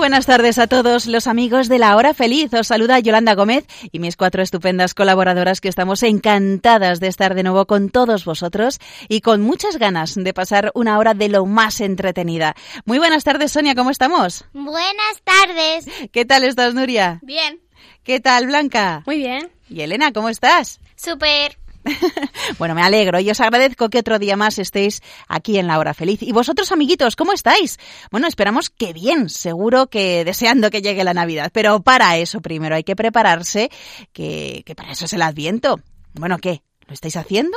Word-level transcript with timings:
Buenas 0.00 0.24
tardes 0.24 0.58
a 0.58 0.66
todos 0.66 1.04
los 1.04 1.26
amigos 1.26 1.68
de 1.68 1.78
la 1.78 1.94
hora 1.94 2.14
feliz. 2.14 2.54
Os 2.54 2.68
saluda 2.68 2.98
Yolanda 3.00 3.34
Gómez 3.34 3.66
y 3.92 3.98
mis 3.98 4.16
cuatro 4.16 4.42
estupendas 4.42 4.94
colaboradoras 4.94 5.60
que 5.60 5.68
estamos 5.68 6.02
encantadas 6.02 7.00
de 7.00 7.08
estar 7.08 7.34
de 7.34 7.42
nuevo 7.42 7.66
con 7.66 7.90
todos 7.90 8.24
vosotros 8.24 8.78
y 9.10 9.20
con 9.20 9.42
muchas 9.42 9.76
ganas 9.76 10.14
de 10.14 10.32
pasar 10.32 10.70
una 10.72 10.98
hora 10.98 11.12
de 11.12 11.28
lo 11.28 11.44
más 11.44 11.82
entretenida. 11.82 12.54
Muy 12.86 12.96
buenas 12.96 13.24
tardes, 13.24 13.52
Sonia, 13.52 13.74
¿cómo 13.74 13.90
estamos? 13.90 14.46
Buenas 14.54 15.22
tardes. 15.22 15.84
¿Qué 16.10 16.24
tal 16.24 16.44
estás, 16.44 16.72
Nuria? 16.72 17.18
Bien. 17.20 17.60
¿Qué 18.02 18.20
tal, 18.20 18.46
Blanca? 18.46 19.02
Muy 19.04 19.18
bien. 19.18 19.50
¿Y 19.68 19.82
Elena, 19.82 20.14
cómo 20.14 20.30
estás? 20.30 20.80
Súper. 20.96 21.59
bueno, 22.58 22.74
me 22.74 22.82
alegro 22.82 23.20
y 23.20 23.30
os 23.30 23.40
agradezco 23.40 23.88
que 23.88 23.98
otro 23.98 24.18
día 24.18 24.36
más 24.36 24.58
estéis 24.58 25.02
aquí 25.28 25.58
en 25.58 25.66
la 25.66 25.78
hora 25.78 25.94
feliz. 25.94 26.22
¿Y 26.22 26.32
vosotros, 26.32 26.72
amiguitos, 26.72 27.16
cómo 27.16 27.32
estáis? 27.32 27.78
Bueno, 28.10 28.26
esperamos 28.26 28.70
que 28.70 28.92
bien, 28.92 29.28
seguro 29.28 29.88
que 29.88 30.24
deseando 30.24 30.70
que 30.70 30.82
llegue 30.82 31.04
la 31.04 31.14
Navidad. 31.14 31.50
Pero 31.52 31.80
para 31.80 32.16
eso 32.16 32.40
primero 32.40 32.74
hay 32.74 32.84
que 32.84 32.96
prepararse, 32.96 33.70
que, 34.12 34.64
para 34.76 34.92
eso 34.92 35.06
es 35.06 35.12
el 35.12 35.22
Adviento. 35.22 35.80
Bueno, 36.14 36.38
¿qué? 36.38 36.62
¿Lo 36.86 36.94
estáis 36.94 37.16
haciendo? 37.16 37.56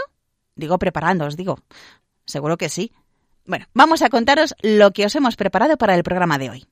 Digo, 0.55 0.77
preparando, 0.77 1.25
os 1.25 1.35
digo. 1.35 1.59
Seguro 2.25 2.57
que 2.57 2.69
sí. 2.69 2.91
Bueno, 3.45 3.65
vamos 3.73 4.01
a 4.01 4.09
contaros 4.09 4.55
lo 4.61 4.91
que 4.91 5.05
os 5.05 5.15
hemos 5.15 5.35
preparado 5.35 5.77
para 5.77 5.95
el 5.95 6.03
programa 6.03 6.37
de 6.37 6.49
hoy. 6.49 6.67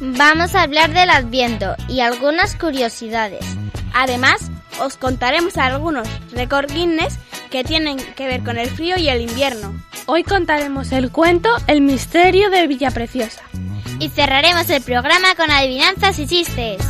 Vamos 0.00 0.54
a 0.54 0.62
hablar 0.62 0.92
del 0.92 1.10
Adviento 1.10 1.76
y 1.88 2.00
algunas 2.00 2.56
curiosidades. 2.56 3.44
Además, 3.92 4.50
os 4.80 4.96
contaremos 4.96 5.58
algunos 5.58 6.08
récord 6.32 6.70
Guinness 6.72 7.18
que 7.50 7.64
tienen 7.64 7.98
que 7.98 8.26
ver 8.26 8.42
con 8.42 8.58
el 8.58 8.70
frío 8.70 8.96
y 8.96 9.08
el 9.08 9.20
invierno. 9.20 9.74
Hoy 10.06 10.24
contaremos 10.24 10.92
el 10.92 11.10
cuento 11.10 11.50
El 11.66 11.82
misterio 11.82 12.50
de 12.50 12.66
Villa 12.66 12.90
Preciosa. 12.90 13.42
Y 13.98 14.08
cerraremos 14.08 14.70
el 14.70 14.82
programa 14.82 15.34
con 15.36 15.50
adivinanzas 15.50 16.18
y 16.18 16.26
chistes. 16.26 16.82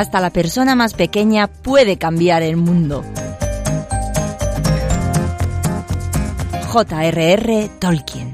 Hasta 0.00 0.18
la 0.20 0.30
persona 0.30 0.74
más 0.74 0.94
pequeña 0.94 1.46
puede 1.46 1.98
cambiar 1.98 2.42
el 2.42 2.56
mundo. 2.56 3.04
J.R.R. 6.68 7.70
Tolkien 7.78 8.29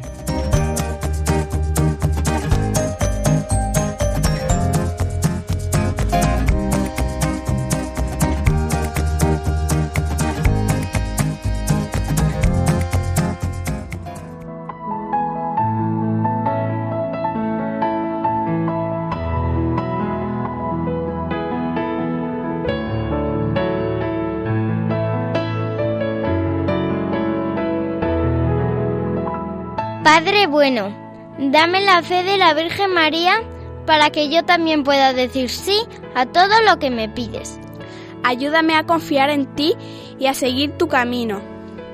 bueno, 30.57 30.89
dame 31.39 31.83
la 31.83 32.01
fe 32.01 32.23
de 32.23 32.39
la 32.39 32.55
Virgen 32.55 32.95
María 32.95 33.43
para 33.85 34.09
que 34.09 34.31
yo 34.31 34.43
también 34.43 34.85
pueda 34.85 35.13
decir 35.13 35.51
sí 35.51 35.83
a 36.15 36.25
todo 36.25 36.63
lo 36.67 36.79
que 36.79 36.89
me 36.89 37.11
pides. 37.11 37.61
Ayúdame 38.25 38.75
a 38.75 38.85
confiar 38.85 39.29
en 39.29 39.55
ti 39.55 39.75
y 40.19 40.29
a 40.29 40.33
seguir 40.33 40.71
tu 40.79 40.89
camino. 40.89 41.43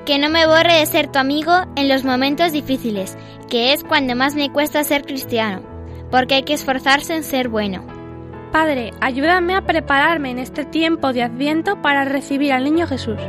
Que 0.05 0.17
no 0.17 0.29
me 0.29 0.47
borre 0.47 0.75
de 0.75 0.85
ser 0.85 1.11
tu 1.11 1.19
amigo 1.19 1.51
en 1.75 1.89
los 1.89 2.05
momentos 2.05 2.53
difíciles, 2.53 3.17
que 3.49 3.73
es 3.73 3.83
cuando 3.83 4.15
más 4.15 4.33
me 4.33 4.49
cuesta 4.49 4.81
ser 4.85 5.03
cristiano, 5.03 5.61
porque 6.09 6.35
hay 6.35 6.43
que 6.43 6.53
esforzarse 6.53 7.17
en 7.17 7.25
ser 7.25 7.49
bueno. 7.49 7.85
Padre, 8.53 8.91
ayúdame 9.01 9.55
a 9.55 9.65
prepararme 9.65 10.31
en 10.31 10.39
este 10.39 10.63
tiempo 10.63 11.11
de 11.11 11.23
Adviento 11.23 11.81
para 11.81 12.05
recibir 12.05 12.53
al 12.53 12.63
Niño 12.63 12.87
Jesús. 12.87 13.19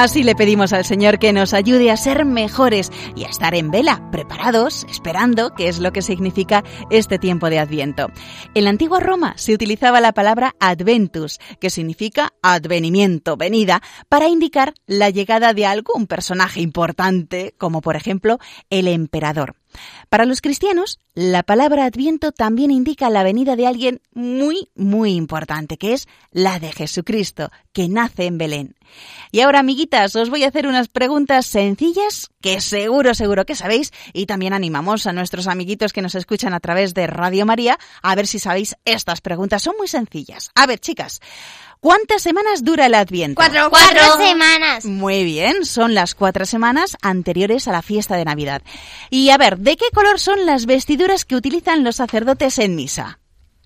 Así 0.00 0.22
le 0.22 0.36
pedimos 0.36 0.72
al 0.72 0.84
Señor 0.84 1.18
que 1.18 1.32
nos 1.32 1.52
ayude 1.52 1.90
a 1.90 1.96
ser 1.96 2.24
mejores 2.24 2.92
y 3.16 3.24
a 3.24 3.28
estar 3.28 3.56
en 3.56 3.72
vela, 3.72 4.08
preparados, 4.12 4.86
esperando, 4.88 5.52
que 5.56 5.66
es 5.66 5.80
lo 5.80 5.90
que 5.92 6.02
significa 6.02 6.62
este 6.88 7.18
tiempo 7.18 7.50
de 7.50 7.58
Adviento. 7.58 8.06
En 8.54 8.62
la 8.62 8.70
antigua 8.70 9.00
Roma 9.00 9.34
se 9.36 9.54
utilizaba 9.54 10.00
la 10.00 10.12
palabra 10.12 10.54
adventus, 10.60 11.40
que 11.60 11.68
significa 11.68 12.32
advenimiento, 12.42 13.36
venida, 13.36 13.82
para 14.08 14.28
indicar 14.28 14.72
la 14.86 15.10
llegada 15.10 15.52
de 15.52 15.66
algún 15.66 16.06
personaje 16.06 16.60
importante, 16.60 17.56
como 17.58 17.80
por 17.80 17.96
ejemplo 17.96 18.38
el 18.70 18.86
emperador. 18.86 19.56
Para 20.08 20.26
los 20.26 20.40
cristianos, 20.40 21.00
la 21.14 21.42
palabra 21.42 21.84
Adviento 21.84 22.32
también 22.32 22.70
indica 22.70 23.10
la 23.10 23.22
venida 23.22 23.56
de 23.56 23.66
alguien 23.66 24.00
muy, 24.14 24.68
muy 24.74 25.12
importante, 25.12 25.76
que 25.76 25.92
es 25.92 26.08
la 26.30 26.58
de 26.58 26.72
Jesucristo, 26.72 27.50
que 27.72 27.88
nace 27.88 28.26
en 28.26 28.38
Belén. 28.38 28.77
Y 29.30 29.40
ahora, 29.40 29.60
amiguitas, 29.60 30.16
os 30.16 30.30
voy 30.30 30.44
a 30.44 30.48
hacer 30.48 30.66
unas 30.66 30.88
preguntas 30.88 31.46
sencillas 31.46 32.30
que 32.40 32.60
seguro, 32.60 33.14
seguro 33.14 33.44
que 33.44 33.54
sabéis, 33.54 33.92
y 34.12 34.26
también 34.26 34.52
animamos 34.52 35.06
a 35.06 35.12
nuestros 35.12 35.46
amiguitos 35.48 35.92
que 35.92 36.02
nos 36.02 36.14
escuchan 36.14 36.54
a 36.54 36.60
través 36.60 36.94
de 36.94 37.06
Radio 37.06 37.44
María 37.44 37.78
a 38.02 38.14
ver 38.14 38.26
si 38.26 38.38
sabéis 38.38 38.76
estas 38.84 39.20
preguntas. 39.20 39.62
Son 39.62 39.74
muy 39.76 39.88
sencillas. 39.88 40.50
A 40.54 40.66
ver, 40.66 40.78
chicas. 40.78 41.20
¿Cuántas 41.80 42.22
semanas 42.22 42.64
dura 42.64 42.86
el 42.86 42.94
Adviento? 42.94 43.36
Cuatro, 43.36 43.70
cuatro 43.70 44.16
semanas. 44.16 44.84
Muy 44.84 45.22
bien, 45.22 45.64
son 45.64 45.94
las 45.94 46.16
cuatro 46.16 46.44
semanas 46.44 46.96
anteriores 47.02 47.68
a 47.68 47.72
la 47.72 47.82
fiesta 47.82 48.16
de 48.16 48.24
Navidad. 48.24 48.62
Y 49.10 49.30
a 49.30 49.38
ver, 49.38 49.58
¿de 49.58 49.76
qué 49.76 49.86
color 49.94 50.18
son 50.18 50.44
las 50.44 50.66
vestiduras 50.66 51.24
que 51.24 51.36
utilizan 51.36 51.84
los 51.84 51.96
sacerdotes 51.96 52.58
en 52.58 52.74
misa? 52.74 53.20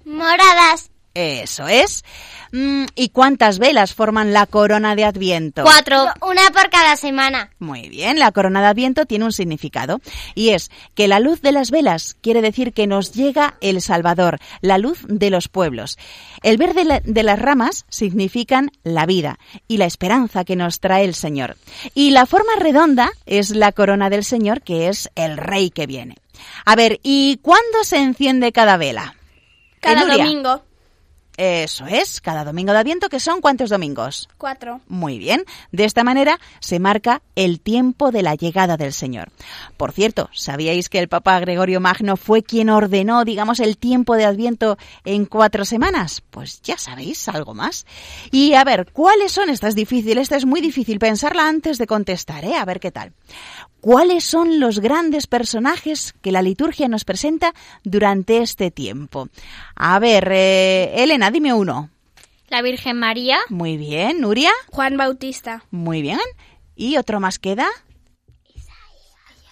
Moradas. 0.04 0.92
Eso 1.14 1.69
es. 1.69 2.05
Mm, 2.53 2.87
¿Y 2.94 3.11
cuántas 3.11 3.59
velas 3.59 3.94
forman 3.94 4.32
la 4.32 4.47
corona 4.47 4.94
de 4.94 5.05
Adviento? 5.05 5.62
Cuatro. 5.62 6.06
Una 6.23 6.50
por 6.50 6.70
cada 6.70 6.97
semana. 6.97 7.50
Muy 7.59 7.88
bien, 7.88 8.19
la 8.19 8.32
corona 8.32 8.61
de 8.61 8.69
Adviento 8.69 9.06
tiene 9.06 9.26
un 9.26 9.32
significado 9.32 10.00
y 10.35 10.50
es 10.50 10.70
que 10.94 11.09
la 11.09 11.20
luz 11.20 11.43
de 11.43 11.53
las 11.53 11.70
velas 11.70 12.17
quiere 12.20 12.41
decir 12.41 12.73
que 12.73 12.87
nos 12.87 13.12
llega 13.12 13.56
el 13.61 13.82
Salvador, 13.82 14.38
la 14.61 14.79
luz 14.79 15.00
de 15.06 15.31
los 15.31 15.49
pueblos. 15.49 15.99
El 16.43 16.56
verde 16.56 17.03
de 17.05 17.23
las 17.23 17.38
ramas 17.38 17.85
significan 17.88 18.70
la 18.82 19.06
vida 19.06 19.38
y 19.69 19.76
la 19.76 19.87
esperanza 19.87 20.44
que 20.44 20.56
nos 20.56 20.81
trae 20.81 21.05
el 21.05 21.15
Señor. 21.15 21.56
Y 21.94 22.11
la 22.11 22.26
forma 22.26 22.53
redonda 22.58 23.11
es 23.26 23.50
la 23.50 23.73
corona 23.73 24.08
del 24.08 24.25
Señor, 24.25 24.62
que 24.62 24.88
es 24.88 25.11
el 25.15 25.37
Rey 25.37 25.70
que 25.70 25.87
viene. 25.87 26.17
A 26.65 26.75
ver, 26.75 27.00
¿y 27.03 27.38
cuándo 27.43 27.85
se 27.85 27.99
enciende 27.99 28.53
cada 28.53 28.76
vela? 28.76 29.15
Cada 29.81 30.06
domingo. 30.06 30.62
Eso 31.37 31.87
es, 31.87 32.20
cada 32.20 32.44
domingo 32.44 32.73
de 32.73 32.79
Adviento, 32.79 33.08
que 33.08 33.19
son 33.19 33.40
cuántos 33.40 33.70
domingos. 33.70 34.29
Cuatro. 34.37 34.81
Muy 34.87 35.19
bien, 35.19 35.44
de 35.70 35.84
esta 35.84 36.05
manera 36.05 36.38
se 36.61 36.79
marca 36.79 37.23
el 37.37 37.61
tiempo 37.61 38.11
de 38.11 38.23
la 38.23 38.34
llegada 38.34 38.76
del 38.76 38.93
Señor. 38.93 39.31
Por 39.76 39.93
cierto, 39.93 40.29
¿sabíais 40.32 40.90
que 40.90 40.99
el 40.99 41.08
Papa 41.08 41.40
Gregorio 41.40 41.81
Magno 41.81 42.17
fue 42.17 42.43
quien 42.43 42.69
ordenó, 42.69 43.25
digamos, 43.25 43.61
el 43.61 43.79
tiempo 43.79 44.17
de 44.17 44.26
Adviento 44.26 44.76
en 45.05 45.25
cuatro 45.25 45.64
semanas? 45.64 46.23
Pues 46.31 46.61
ya 46.62 46.76
sabéis 46.76 47.26
algo 47.29 47.55
más. 47.55 47.87
Y 48.31 48.52
a 48.55 48.64
ver, 48.64 48.93
¿cuáles 48.93 49.32
son? 49.32 49.49
Esta 49.49 49.69
es 49.69 49.75
difícil, 49.75 50.19
esta 50.19 50.37
es 50.37 50.44
muy 50.44 50.61
difícil 50.61 50.99
pensarla 50.99 51.49
antes 51.49 51.79
de 51.79 51.87
contestar, 51.87 52.44
¿eh? 52.44 52.56
A 52.56 52.64
ver 52.64 52.79
qué 52.79 52.90
tal. 52.90 53.12
¿Cuáles 53.82 54.23
son 54.23 54.61
los 54.61 54.79
grandes 54.79 55.26
personajes 55.26 56.14
que 56.23 56.31
la 56.31 56.40
liturgia 56.40 56.87
nos 56.87 57.05
presenta 57.05 57.52
durante 57.82 58.38
este 58.38 58.70
tiempo? 58.70 59.29
A 59.75 59.99
ver, 59.99 60.29
eh, 60.31 61.02
Elena, 61.02 61.32
dime 61.32 61.52
uno. 61.52 61.90
La 62.49 62.62
Virgen 62.62 62.96
María. 63.00 63.38
Muy 63.49 63.76
bien, 63.76 64.20
Nuria. 64.20 64.52
Juan 64.70 64.96
Bautista. 64.96 65.64
Muy 65.73 66.00
bien. 66.00 66.20
¿Y 66.76 66.96
otro 66.96 67.19
más 67.19 67.40
queda? 67.40 67.67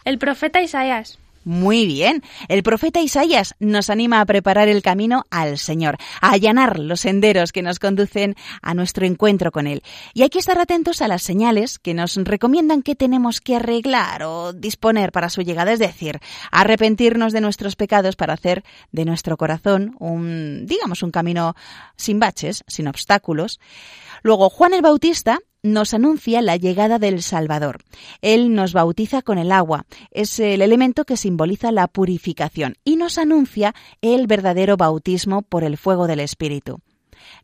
El 0.04 0.16
profeta 0.18 0.62
Isaías. 0.62 1.18
Muy 1.42 1.86
bien. 1.86 2.22
El 2.48 2.62
profeta 2.62 3.00
Isaías 3.00 3.54
nos 3.60 3.88
anima 3.88 4.20
a 4.20 4.26
preparar 4.26 4.68
el 4.68 4.82
camino 4.82 5.24
al 5.30 5.56
Señor, 5.56 5.96
a 6.20 6.32
allanar 6.32 6.78
los 6.78 7.00
senderos 7.00 7.50
que 7.50 7.62
nos 7.62 7.78
conducen 7.78 8.36
a 8.60 8.74
nuestro 8.74 9.06
encuentro 9.06 9.50
con 9.50 9.66
Él. 9.66 9.82
Y 10.12 10.22
hay 10.22 10.28
que 10.28 10.38
estar 10.38 10.58
atentos 10.58 11.00
a 11.00 11.08
las 11.08 11.22
señales 11.22 11.78
que 11.78 11.94
nos 11.94 12.16
recomiendan 12.16 12.82
que 12.82 12.94
tenemos 12.94 13.40
que 13.40 13.56
arreglar 13.56 14.22
o 14.24 14.52
disponer 14.52 15.12
para 15.12 15.30
su 15.30 15.40
llegada, 15.40 15.72
es 15.72 15.78
decir, 15.78 16.20
arrepentirnos 16.50 17.32
de 17.32 17.40
nuestros 17.40 17.74
pecados 17.74 18.16
para 18.16 18.34
hacer 18.34 18.62
de 18.92 19.06
nuestro 19.06 19.38
corazón 19.38 19.96
un, 19.98 20.66
digamos, 20.66 21.02
un 21.02 21.10
camino 21.10 21.54
sin 21.96 22.20
baches, 22.20 22.64
sin 22.66 22.86
obstáculos. 22.86 23.60
Luego, 24.22 24.50
Juan 24.50 24.74
el 24.74 24.82
Bautista 24.82 25.38
nos 25.62 25.94
anuncia 25.94 26.42
la 26.42 26.56
llegada 26.56 26.98
del 26.98 27.22
Salvador. 27.22 27.78
Él 28.22 28.54
nos 28.54 28.72
bautiza 28.72 29.22
con 29.22 29.38
el 29.38 29.52
agua, 29.52 29.86
es 30.10 30.38
el 30.38 30.62
elemento 30.62 31.04
que 31.04 31.16
simboliza 31.16 31.72
la 31.72 31.88
purificación 31.88 32.76
y 32.84 32.96
nos 32.96 33.18
anuncia 33.18 33.74
el 34.00 34.26
verdadero 34.26 34.76
bautismo 34.76 35.42
por 35.42 35.64
el 35.64 35.76
fuego 35.76 36.06
del 36.06 36.20
Espíritu. 36.20 36.80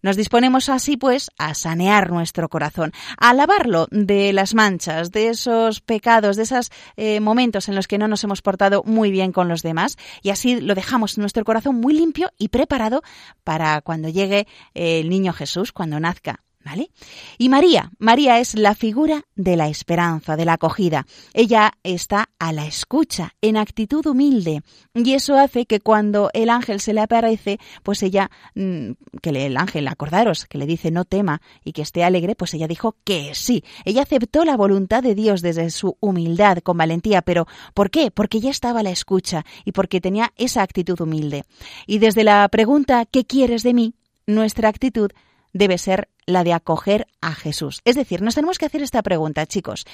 Nos 0.02 0.16
disponemos 0.16 0.68
así, 0.68 0.96
pues, 0.96 1.30
a 1.38 1.54
sanear 1.54 2.10
nuestro 2.10 2.48
corazón, 2.48 2.92
a 3.18 3.34
lavarlo 3.34 3.86
de 3.90 4.32
las 4.32 4.54
manchas, 4.54 5.10
de 5.10 5.28
esos 5.28 5.80
pecados, 5.80 6.36
de 6.36 6.42
esos 6.42 6.70
eh, 6.96 7.20
momentos 7.20 7.68
en 7.68 7.74
los 7.74 7.88
que 7.88 7.98
no 7.98 8.08
nos 8.08 8.24
hemos 8.24 8.42
portado 8.42 8.82
muy 8.84 9.10
bien 9.10 9.32
con 9.32 9.48
los 9.48 9.62
demás, 9.62 9.96
y 10.22 10.30
así 10.30 10.60
lo 10.60 10.74
dejamos 10.74 11.18
nuestro 11.18 11.44
corazón 11.44 11.76
muy 11.76 11.94
limpio 11.94 12.30
y 12.38 12.48
preparado 12.48 13.02
para 13.44 13.80
cuando 13.80 14.08
llegue 14.08 14.46
el 14.74 15.08
niño 15.08 15.32
Jesús, 15.32 15.72
cuando 15.72 16.00
nazca. 16.00 16.45
¿Vale? 16.66 16.90
Y 17.38 17.48
María, 17.48 17.92
María 18.00 18.40
es 18.40 18.56
la 18.56 18.74
figura 18.74 19.22
de 19.36 19.54
la 19.54 19.68
esperanza, 19.68 20.34
de 20.34 20.44
la 20.44 20.54
acogida. 20.54 21.06
Ella 21.32 21.70
está 21.84 22.30
a 22.40 22.52
la 22.52 22.66
escucha, 22.66 23.36
en 23.40 23.56
actitud 23.56 24.04
humilde, 24.04 24.62
y 24.92 25.12
eso 25.12 25.38
hace 25.38 25.66
que 25.66 25.78
cuando 25.78 26.28
el 26.34 26.50
ángel 26.50 26.80
se 26.80 26.92
le 26.92 27.02
aparece, 27.02 27.60
pues 27.84 28.02
ella, 28.02 28.32
mm, 28.56 28.90
que 29.22 29.30
el 29.30 29.56
ángel, 29.56 29.86
acordaros, 29.86 30.46
que 30.46 30.58
le 30.58 30.66
dice 30.66 30.90
no 30.90 31.04
tema 31.04 31.40
y 31.62 31.70
que 31.70 31.82
esté 31.82 32.02
alegre, 32.02 32.34
pues 32.34 32.52
ella 32.54 32.66
dijo 32.66 32.96
que 33.04 33.36
sí. 33.36 33.62
Ella 33.84 34.02
aceptó 34.02 34.44
la 34.44 34.56
voluntad 34.56 35.04
de 35.04 35.14
Dios 35.14 35.42
desde 35.42 35.70
su 35.70 35.96
humildad, 36.00 36.58
con 36.64 36.76
valentía, 36.76 37.22
pero 37.22 37.46
¿por 37.74 37.90
qué? 37.92 38.10
Porque 38.10 38.38
ella 38.38 38.50
estaba 38.50 38.80
a 38.80 38.82
la 38.82 38.90
escucha 38.90 39.44
y 39.64 39.70
porque 39.70 40.00
tenía 40.00 40.32
esa 40.34 40.62
actitud 40.62 41.00
humilde. 41.00 41.44
Y 41.86 42.00
desde 42.00 42.24
la 42.24 42.48
pregunta 42.48 43.04
¿qué 43.04 43.24
quieres 43.24 43.62
de 43.62 43.72
mí? 43.72 43.94
nuestra 44.26 44.68
actitud 44.68 45.12
debe 45.52 45.78
ser 45.78 46.08
la 46.26 46.44
de 46.44 46.52
acoger 46.52 47.06
a 47.20 47.34
Jesús. 47.34 47.80
Es 47.84 47.96
decir, 47.96 48.22
nos 48.22 48.34
tenemos 48.34 48.58
que 48.58 48.66
hacer 48.66 48.82
esta 48.82 49.02
pregunta, 49.02 49.46
chicos. 49.46 49.84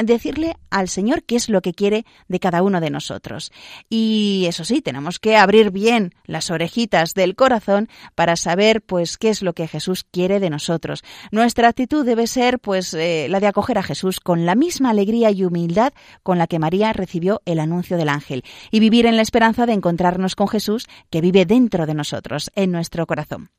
Decirle 0.00 0.56
al 0.70 0.88
Señor 0.88 1.24
qué 1.24 1.34
es 1.34 1.48
lo 1.48 1.60
que 1.60 1.74
quiere 1.74 2.04
de 2.28 2.38
cada 2.38 2.62
uno 2.62 2.80
de 2.80 2.88
nosotros. 2.90 3.50
Y 3.88 4.44
eso 4.48 4.64
sí, 4.64 4.80
tenemos 4.80 5.18
que 5.18 5.36
abrir 5.36 5.72
bien 5.72 6.14
las 6.24 6.52
orejitas 6.52 7.14
del 7.14 7.34
corazón 7.34 7.88
para 8.14 8.36
saber, 8.36 8.80
pues, 8.80 9.18
qué 9.18 9.28
es 9.28 9.42
lo 9.42 9.54
que 9.54 9.66
Jesús 9.66 10.04
quiere 10.04 10.38
de 10.38 10.50
nosotros. 10.50 11.02
Nuestra 11.32 11.66
actitud 11.66 12.06
debe 12.06 12.28
ser, 12.28 12.60
pues, 12.60 12.94
eh, 12.94 13.26
la 13.28 13.40
de 13.40 13.48
acoger 13.48 13.78
a 13.78 13.82
Jesús 13.82 14.20
con 14.20 14.46
la 14.46 14.54
misma 14.54 14.90
alegría 14.90 15.32
y 15.32 15.44
humildad 15.44 15.92
con 16.22 16.38
la 16.38 16.46
que 16.46 16.60
María 16.60 16.92
recibió 16.92 17.42
el 17.44 17.58
anuncio 17.58 17.96
del 17.96 18.08
ángel 18.08 18.44
y 18.70 18.78
vivir 18.78 19.04
en 19.04 19.16
la 19.16 19.22
esperanza 19.22 19.66
de 19.66 19.72
encontrarnos 19.72 20.36
con 20.36 20.46
Jesús 20.46 20.86
que 21.10 21.20
vive 21.20 21.44
dentro 21.44 21.86
de 21.86 21.94
nosotros, 21.94 22.52
en 22.54 22.70
nuestro 22.70 23.04
corazón. 23.04 23.50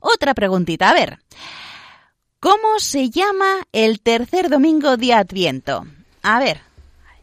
Otra 0.00 0.34
preguntita, 0.34 0.90
a 0.90 0.94
ver. 0.94 1.18
¿Cómo 2.40 2.78
se 2.78 3.10
llama 3.10 3.66
el 3.72 4.00
tercer 4.00 4.48
domingo 4.48 4.96
de 4.96 5.12
Adviento? 5.12 5.86
A 6.22 6.38
ver, 6.38 6.60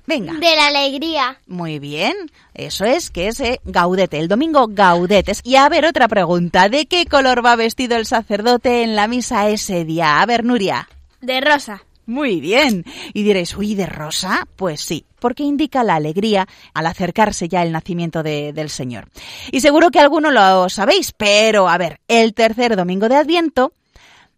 venga. 0.05 0.33
De 0.33 0.55
la 0.55 0.67
alegría. 0.67 1.39
Muy 1.47 1.79
bien, 1.79 2.15
eso 2.53 2.83
es 2.83 3.11
que 3.11 3.27
es 3.27 3.39
eh, 3.39 3.61
Gaudete, 3.63 4.19
el 4.19 4.27
domingo 4.27 4.67
Gaudetes. 4.69 5.39
Y 5.43 5.55
a 5.55 5.69
ver, 5.69 5.85
otra 5.85 6.09
pregunta, 6.09 6.67
¿de 6.67 6.85
qué 6.85 7.05
color 7.05 7.45
va 7.45 7.55
vestido 7.55 7.95
el 7.95 8.05
sacerdote 8.05 8.83
en 8.83 8.95
la 8.95 9.07
misa 9.07 9.47
ese 9.49 9.85
día? 9.85 10.21
A 10.21 10.25
ver, 10.25 10.43
Nuria. 10.43 10.89
De 11.21 11.39
rosa. 11.39 11.83
Muy 12.05 12.39
bien. 12.39 12.85
Y 13.13 13.23
diréis, 13.23 13.55
uy, 13.57 13.73
¿de 13.75 13.85
rosa? 13.87 14.47
Pues 14.55 14.81
sí, 14.81 15.05
porque 15.19 15.43
indica 15.43 15.83
la 15.83 15.95
alegría 15.95 16.47
al 16.73 16.85
acercarse 16.85 17.47
ya 17.47 17.63
el 17.63 17.71
nacimiento 17.71 18.21
de- 18.23 18.53
del 18.53 18.69
Señor. 18.69 19.09
Y 19.51 19.61
seguro 19.61 19.89
que 19.89 19.99
alguno 19.99 20.29
lo 20.31 20.69
sabéis, 20.69 21.13
pero 21.13 21.67
a 21.67 21.77
ver, 21.77 21.99
el 22.07 22.33
tercer 22.33 22.75
domingo 22.75 23.09
de 23.09 23.15
Adviento, 23.15 23.73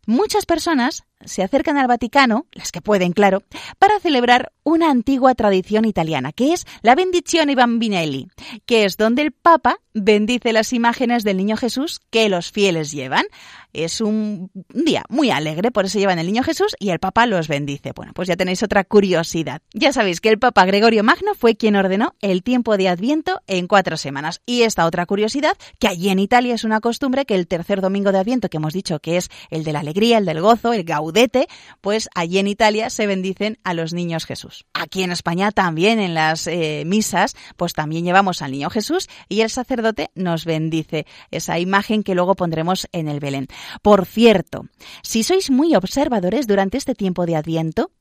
muchas 0.05 0.45
personas 0.45 1.03
se 1.25 1.43
acercan 1.43 1.77
al 1.77 1.87
Vaticano, 1.87 2.45
las 2.53 2.71
que 2.71 2.79
pueden, 2.81 3.11
claro, 3.11 3.43
para 3.79 3.99
celebrar 3.99 4.51
una 4.67 4.91
antigua 4.91 5.33
tradición 5.33 5.85
italiana, 5.85 6.33
que 6.33 6.51
es 6.51 6.65
la 6.81 6.93
Bendizione 6.93 7.55
Bambinelli, 7.55 8.27
que 8.65 8.83
es 8.83 8.97
donde 8.97 9.21
el 9.21 9.31
Papa 9.31 9.77
bendice 9.93 10.51
las 10.51 10.73
imágenes 10.73 11.23
del 11.23 11.37
Niño 11.37 11.55
Jesús 11.55 12.01
que 12.09 12.27
los 12.27 12.51
fieles 12.51 12.91
llevan. 12.91 13.25
Es 13.73 14.01
un 14.01 14.49
día 14.73 15.03
muy 15.09 15.29
alegre, 15.29 15.71
por 15.71 15.85
eso 15.85 15.99
llevan 15.99 16.19
el 16.19 16.27
Niño 16.27 16.43
Jesús 16.43 16.75
y 16.79 16.89
el 16.89 16.99
Papa 16.99 17.27
los 17.27 17.47
bendice. 17.47 17.91
Bueno, 17.93 18.11
pues 18.13 18.27
ya 18.27 18.35
tenéis 18.35 18.61
otra 18.63 18.83
curiosidad. 18.83 19.61
Ya 19.73 19.93
sabéis 19.93 20.19
que 20.19 20.29
el 20.29 20.39
Papa 20.39 20.65
Gregorio 20.65 21.03
Magno 21.03 21.33
fue 21.33 21.55
quien 21.55 21.75
ordenó 21.75 22.15
el 22.21 22.43
tiempo 22.43 22.75
de 22.75 22.89
Adviento 22.89 23.41
en 23.47 23.67
cuatro 23.67 23.95
semanas. 23.95 24.41
Y 24.45 24.63
esta 24.63 24.85
otra 24.85 25.05
curiosidad, 25.05 25.53
que 25.79 25.87
allí 25.87 26.09
en 26.09 26.19
Italia 26.19 26.55
es 26.55 26.63
una 26.63 26.81
costumbre 26.81 27.25
que 27.25 27.35
el 27.35 27.47
tercer 27.47 27.81
domingo 27.81 28.11
de 28.11 28.19
Adviento, 28.19 28.49
que 28.49 28.57
hemos 28.57 28.73
dicho 28.73 28.99
que 28.99 29.17
es 29.17 29.29
el 29.49 29.63
de 29.63 29.73
la 29.73 29.79
alegría, 29.79 30.17
el 30.17 30.25
del 30.25 30.41
gozo, 30.41 30.73
el 30.73 30.83
gaudete, 30.83 31.47
pues 31.79 32.09
allí 32.15 32.39
en 32.39 32.47
Italia 32.47 32.89
se 32.89 33.07
bendicen 33.07 33.59
a 33.63 33.73
los 33.73 33.93
niños 33.93 34.25
Jesús. 34.25 34.56
Aquí 34.73 35.03
en 35.03 35.11
España 35.11 35.51
también 35.51 35.99
en 35.99 36.13
las 36.13 36.47
eh, 36.47 36.83
misas, 36.85 37.35
pues 37.55 37.73
también 37.73 38.05
llevamos 38.05 38.41
al 38.41 38.51
niño 38.51 38.69
Jesús 38.69 39.07
y 39.29 39.41
el 39.41 39.49
sacerdote 39.49 40.11
nos 40.15 40.45
bendice 40.45 41.05
esa 41.31 41.59
imagen 41.59 42.03
que 42.03 42.15
luego 42.15 42.35
pondremos 42.35 42.87
en 42.91 43.07
el 43.07 43.19
Belén. 43.19 43.47
Por 43.81 44.05
cierto, 44.05 44.65
si 45.03 45.23
sois 45.23 45.49
muy 45.51 45.75
observadores 45.75 46.47
durante 46.47 46.77
este 46.77 46.95
tiempo 46.95 47.25
de 47.25 47.35
Adviento, 47.35 47.91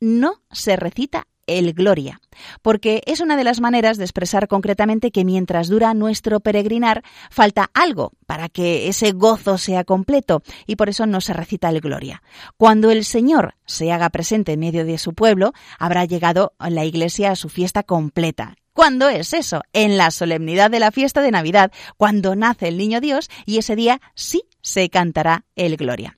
no 0.00 0.42
se 0.50 0.76
recita 0.76 1.26
el 1.46 1.72
Gloria, 1.72 2.20
porque 2.62 3.02
es 3.06 3.20
una 3.20 3.36
de 3.36 3.44
las 3.44 3.60
maneras 3.60 3.98
de 3.98 4.04
expresar 4.04 4.48
concretamente 4.48 5.10
que 5.10 5.24
mientras 5.24 5.68
dura 5.68 5.94
nuestro 5.94 6.40
peregrinar 6.40 7.02
falta 7.30 7.70
algo 7.74 8.12
para 8.26 8.48
que 8.48 8.88
ese 8.88 9.12
gozo 9.12 9.58
sea 9.58 9.84
completo 9.84 10.42
y 10.66 10.76
por 10.76 10.88
eso 10.88 11.06
no 11.06 11.20
se 11.20 11.32
recita 11.32 11.68
el 11.68 11.80
Gloria. 11.80 12.22
Cuando 12.56 12.90
el 12.90 13.04
Señor 13.04 13.54
se 13.64 13.92
haga 13.92 14.10
presente 14.10 14.52
en 14.52 14.60
medio 14.60 14.84
de 14.84 14.98
su 14.98 15.14
pueblo, 15.14 15.52
habrá 15.78 16.04
llegado 16.04 16.52
la 16.58 16.84
Iglesia 16.84 17.30
a 17.30 17.36
su 17.36 17.48
fiesta 17.48 17.82
completa. 17.82 18.56
¿Cuándo 18.72 19.08
es 19.08 19.32
eso? 19.32 19.62
En 19.72 19.96
la 19.96 20.10
solemnidad 20.10 20.70
de 20.70 20.80
la 20.80 20.90
fiesta 20.90 21.22
de 21.22 21.30
Navidad, 21.30 21.72
cuando 21.96 22.36
nace 22.36 22.68
el 22.68 22.76
niño 22.76 23.00
Dios 23.00 23.30
y 23.46 23.56
ese 23.56 23.74
día 23.74 24.02
sí 24.14 24.42
se 24.60 24.90
cantará 24.90 25.46
el 25.54 25.78
Gloria. 25.78 26.14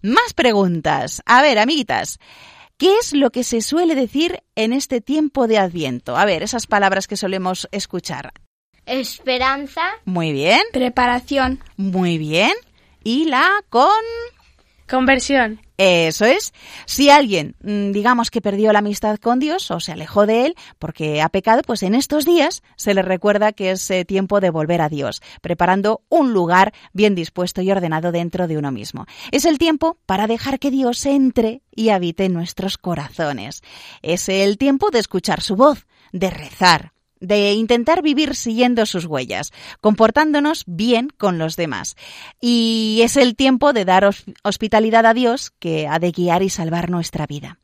Más 0.00 0.32
preguntas. 0.32 1.22
A 1.26 1.42
ver, 1.42 1.58
amiguitas. 1.58 2.20
¿Qué 2.78 2.96
es 2.98 3.12
lo 3.12 3.30
que 3.30 3.42
se 3.42 3.60
suele 3.60 3.96
decir 3.96 4.40
en 4.54 4.72
este 4.72 5.00
tiempo 5.00 5.48
de 5.48 5.58
Adviento? 5.58 6.16
A 6.16 6.24
ver, 6.24 6.44
esas 6.44 6.68
palabras 6.68 7.08
que 7.08 7.16
solemos 7.16 7.66
escuchar. 7.72 8.32
Esperanza. 8.86 9.82
Muy 10.04 10.30
bien. 10.30 10.60
Preparación. 10.72 11.58
Muy 11.76 12.18
bien. 12.18 12.52
Y 13.02 13.24
la 13.24 13.50
con... 13.68 13.90
Conversión. 14.88 15.60
Eso 15.76 16.24
es. 16.24 16.52
Si 16.86 17.08
alguien, 17.08 17.54
mm, 17.62 17.92
digamos 17.92 18.30
que 18.30 18.40
perdió 18.40 18.72
la 18.72 18.80
amistad 18.80 19.18
con 19.18 19.38
Dios 19.38 19.70
o 19.70 19.78
se 19.78 19.92
alejó 19.92 20.26
de 20.26 20.46
Él 20.46 20.54
porque 20.78 21.22
ha 21.22 21.28
pecado, 21.28 21.62
pues 21.62 21.84
en 21.84 21.94
estos 21.94 22.24
días 22.24 22.62
se 22.76 22.94
le 22.94 23.02
recuerda 23.02 23.52
que 23.52 23.70
es 23.70 23.90
eh, 23.90 24.04
tiempo 24.04 24.40
de 24.40 24.50
volver 24.50 24.80
a 24.80 24.88
Dios, 24.88 25.22
preparando 25.40 26.02
un 26.08 26.32
lugar 26.32 26.72
bien 26.92 27.14
dispuesto 27.14 27.62
y 27.62 27.70
ordenado 27.70 28.10
dentro 28.10 28.48
de 28.48 28.58
uno 28.58 28.72
mismo. 28.72 29.06
Es 29.30 29.44
el 29.44 29.58
tiempo 29.58 29.98
para 30.06 30.26
dejar 30.26 30.58
que 30.58 30.70
Dios 30.70 31.06
entre 31.06 31.62
y 31.70 31.90
habite 31.90 32.24
en 32.24 32.32
nuestros 32.32 32.76
corazones. 32.76 33.62
Es 34.02 34.28
el 34.28 34.58
tiempo 34.58 34.90
de 34.90 34.98
escuchar 34.98 35.42
su 35.42 35.54
voz, 35.54 35.86
de 36.12 36.30
rezar, 36.30 36.92
de 37.20 37.52
intentar 37.52 38.02
vivir 38.02 38.34
siguiendo 38.34 38.86
sus 38.86 39.04
huellas, 39.04 39.52
comportándonos 39.80 40.64
bien 40.66 41.10
con 41.16 41.38
los 41.38 41.56
demás. 41.56 41.96
Y 42.40 43.00
es 43.02 43.16
el 43.16 43.36
tiempo 43.36 43.72
de 43.72 43.84
dar 43.84 44.08
hospitalidad 44.42 45.06
a 45.06 45.14
Dios 45.14 45.52
que 45.58 45.88
ha 45.88 45.98
de 45.98 46.12
guiar 46.12 46.42
y 46.42 46.50
salvar 46.50 46.90
nuestra 46.90 47.26
vida. 47.26 47.58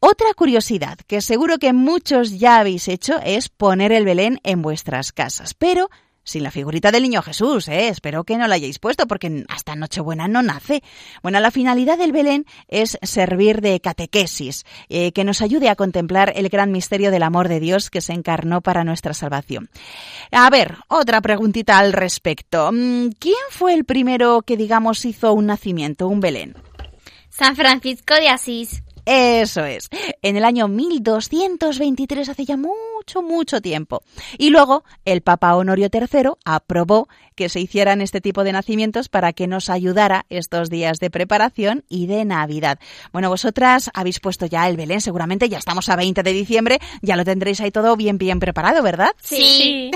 Otra 0.00 0.32
curiosidad 0.34 0.98
que 1.06 1.20
seguro 1.20 1.58
que 1.58 1.72
muchos 1.72 2.38
ya 2.38 2.58
habéis 2.58 2.88
hecho 2.88 3.18
es 3.24 3.48
poner 3.48 3.90
el 3.92 4.04
Belén 4.04 4.38
en 4.44 4.62
vuestras 4.62 5.12
casas, 5.12 5.54
pero 5.54 5.88
sin 6.28 6.42
la 6.42 6.50
figurita 6.50 6.92
del 6.92 7.02
niño 7.02 7.22
Jesús, 7.22 7.68
¿eh? 7.68 7.88
Espero 7.88 8.24
que 8.24 8.36
no 8.36 8.46
la 8.46 8.56
hayáis 8.56 8.78
puesto 8.78 9.06
porque 9.06 9.44
hasta 9.48 9.74
Nochebuena 9.74 10.28
no 10.28 10.42
nace. 10.42 10.82
Bueno, 11.22 11.40
la 11.40 11.50
finalidad 11.50 11.98
del 11.98 12.12
Belén 12.12 12.44
es 12.68 12.98
servir 13.02 13.60
de 13.60 13.80
catequesis, 13.80 14.64
eh, 14.88 15.12
que 15.12 15.24
nos 15.24 15.42
ayude 15.42 15.68
a 15.68 15.76
contemplar 15.76 16.32
el 16.36 16.48
gran 16.48 16.70
misterio 16.70 17.10
del 17.10 17.22
amor 17.22 17.48
de 17.48 17.60
Dios 17.60 17.90
que 17.90 18.00
se 18.00 18.12
encarnó 18.12 18.60
para 18.60 18.84
nuestra 18.84 19.14
salvación. 19.14 19.70
A 20.30 20.50
ver, 20.50 20.76
otra 20.88 21.20
preguntita 21.20 21.78
al 21.78 21.92
respecto. 21.92 22.70
Mm, 22.72 23.10
¿Quién 23.18 23.34
fue 23.50 23.74
el 23.74 23.84
primero 23.84 24.42
que, 24.42 24.56
digamos, 24.56 25.04
hizo 25.04 25.32
un 25.32 25.46
nacimiento, 25.46 26.08
un 26.08 26.20
Belén? 26.20 26.54
San 27.30 27.56
Francisco 27.56 28.14
de 28.14 28.28
Asís. 28.28 28.82
Eso 29.10 29.64
es, 29.64 29.88
en 30.20 30.36
el 30.36 30.44
año 30.44 30.68
1223, 30.68 32.28
hace 32.28 32.44
ya 32.44 32.58
mucho, 32.58 33.22
mucho 33.22 33.62
tiempo. 33.62 34.02
Y 34.36 34.50
luego 34.50 34.84
el 35.06 35.22
Papa 35.22 35.56
Honorio 35.56 35.88
III 35.90 36.32
aprobó 36.44 37.08
que 37.34 37.48
se 37.48 37.58
hicieran 37.58 38.02
este 38.02 38.20
tipo 38.20 38.44
de 38.44 38.52
nacimientos 38.52 39.08
para 39.08 39.32
que 39.32 39.46
nos 39.46 39.70
ayudara 39.70 40.26
estos 40.28 40.68
días 40.68 40.98
de 40.98 41.08
preparación 41.08 41.84
y 41.88 42.06
de 42.06 42.26
Navidad. 42.26 42.80
Bueno, 43.12 43.30
vosotras 43.30 43.90
habéis 43.94 44.20
puesto 44.20 44.44
ya 44.44 44.68
el 44.68 44.76
Belén, 44.76 45.00
seguramente 45.00 45.48
ya 45.48 45.56
estamos 45.56 45.88
a 45.88 45.96
20 45.96 46.22
de 46.22 46.32
diciembre, 46.32 46.78
ya 47.00 47.16
lo 47.16 47.24
tendréis 47.24 47.60
ahí 47.62 47.70
todo 47.70 47.96
bien, 47.96 48.18
bien 48.18 48.40
preparado, 48.40 48.82
¿verdad? 48.82 49.10
Sí. 49.22 49.90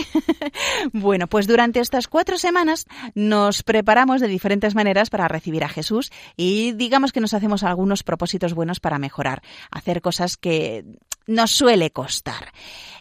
bueno, 0.94 1.26
pues 1.26 1.46
durante 1.46 1.80
estas 1.80 2.08
cuatro 2.08 2.38
semanas 2.38 2.86
nos 3.14 3.62
preparamos 3.62 4.22
de 4.22 4.28
diferentes 4.28 4.74
maneras 4.74 5.10
para 5.10 5.28
recibir 5.28 5.64
a 5.64 5.68
Jesús 5.68 6.12
y 6.36 6.72
digamos 6.72 7.12
que 7.12 7.20
nos 7.20 7.34
hacemos 7.34 7.62
algunos 7.64 8.04
propósitos 8.04 8.54
buenos 8.54 8.80
para 8.80 9.01
mejorar, 9.02 9.42
hacer 9.70 10.00
cosas 10.00 10.38
que 10.38 10.84
nos 11.26 11.50
suele 11.50 11.90
costar. 11.90 12.52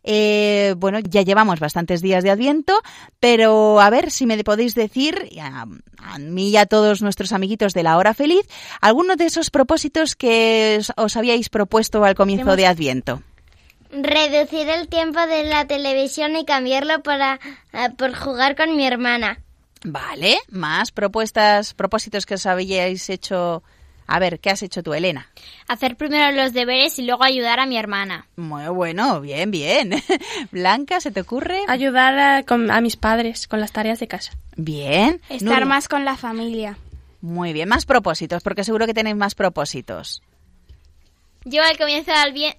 Eh, 0.04 0.74
bueno, 0.78 1.00
ya 1.00 1.22
llevamos 1.22 1.60
bastantes 1.60 2.02
días 2.02 2.24
de 2.24 2.32
Adviento, 2.32 2.74
pero 3.20 3.80
a 3.80 3.90
ver 3.90 4.12
si 4.12 4.26
me 4.26 4.44
podéis 4.44 4.76
decir, 4.76 5.30
a, 5.40 5.66
a, 5.98 6.18
mí 6.18 6.50
y 6.50 6.58
a 6.58 6.66
todos 6.66 7.02
nuestros 7.02 7.32
amiguitos 7.34 7.74
de 7.74 7.84
la 7.84 7.98
hora 7.98 8.14
feliz, 8.14 8.48
algunos 8.82 9.18
de 9.18 9.26
esos 9.26 9.50
propósitos 9.52 10.16
que 10.16 10.78
os, 10.80 10.92
os 10.98 11.16
habíais 11.18 11.50
propuesto 11.50 12.04
al 12.04 12.16
comienzo 12.16 12.56
de 12.56 12.66
Adviento. 12.66 13.22
Reducir 13.92 14.70
el 14.70 14.88
tiempo 14.88 15.20
de 15.20 15.44
la 15.44 15.68
televisión 15.68 16.36
y 16.36 16.46
cambiarlo 16.46 17.04
para, 17.04 17.40
uh, 17.74 17.94
por 17.96 18.16
jugar 18.16 18.56
con 18.56 18.76
mi 18.76 18.88
hermana. 18.88 19.40
Vale, 19.84 20.38
más 20.50 20.92
propuestas, 20.92 21.74
propósitos 21.74 22.26
que 22.26 22.36
os 22.36 22.46
habíais 22.46 23.10
hecho 23.10 23.64
a 24.12 24.20
ver, 24.20 24.42
¿qué 24.42 24.50
has 24.50 24.62
hecho 24.62 24.84
tú, 24.84 24.94
Elena? 24.94 25.30
Hacer 25.70 25.96
primero 25.96 26.36
los 26.36 26.52
deberes 26.52 27.00
y 27.00 27.04
luego 27.06 27.24
ayudar 27.24 27.62
a 27.62 27.66
mi 27.66 27.78
hermana. 27.78 28.28
Muy 28.36 28.68
bueno, 28.68 29.22
bien, 29.22 29.52
bien. 29.52 30.04
Blanca, 30.52 31.00
¿se 31.00 31.12
te 31.12 31.22
ocurre? 31.22 31.62
Ayudar 31.70 32.20
a, 32.20 32.44
con, 32.44 32.70
a, 32.72 32.82
mis 32.82 32.98
padres 32.98 33.48
con 33.48 33.62
las 33.62 33.72
tareas 33.72 34.02
de 34.02 34.10
casa. 34.10 34.34
Bien. 34.58 35.22
Estar 35.30 35.60
Nuria. 35.60 35.66
más 35.66 35.88
con 35.88 36.04
la 36.04 36.18
familia. 36.18 36.78
Muy 37.22 37.54
bien, 37.54 37.70
más 37.70 37.86
propósitos, 37.86 38.44
porque 38.44 38.66
seguro 38.66 38.86
que 38.86 38.94
tenéis 38.94 39.16
más 39.16 39.34
propósitos. 39.34 40.22
Yo 41.44 41.64
al 41.64 41.76
comienzo 41.76 42.12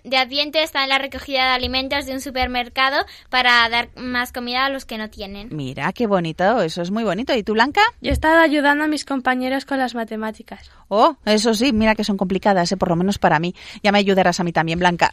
de 0.03 0.17
Adviento 0.17 0.59
está 0.59 0.83
en 0.83 0.89
la 0.89 0.99
recogida 0.99 1.45
de 1.45 1.51
alimentos 1.51 2.05
de 2.05 2.15
un 2.15 2.21
supermercado 2.21 2.97
para 3.31 3.69
dar 3.69 3.91
más 3.95 4.33
comida 4.33 4.65
a 4.65 4.71
los 4.71 4.85
que 4.85 4.99
no 4.99 5.09
tienen. 5.09 5.51
Mira, 5.53 5.93
qué 5.93 6.09
bonito, 6.09 6.61
eso 6.61 6.83
es 6.83 6.91
muy 6.91 7.05
bonito. 7.05 7.33
¿Y 7.33 7.45
tú, 7.45 7.53
Blanca? 7.53 7.81
Yo 8.01 8.11
he 8.11 8.13
estado 8.13 8.41
ayudando 8.41 8.83
a 8.83 8.89
mis 8.89 9.05
compañeros 9.05 9.67
con 9.67 9.79
las 9.79 9.95
matemáticas. 9.95 10.69
Oh, 10.89 11.15
eso 11.25 11.55
sí, 11.55 11.73
mira 11.73 11.95
que 11.95 12.03
son 12.03 12.17
complicadas, 12.17 12.73
¿eh? 12.73 12.77
por 12.77 12.89
lo 12.89 12.97
menos 12.97 13.19
para 13.19 13.39
mí. 13.39 13.55
Ya 13.85 13.93
me 13.93 13.99
ayudarás 13.99 14.41
a 14.41 14.45
mí 14.45 14.53
también, 14.53 14.81
Blanca. 14.81 15.11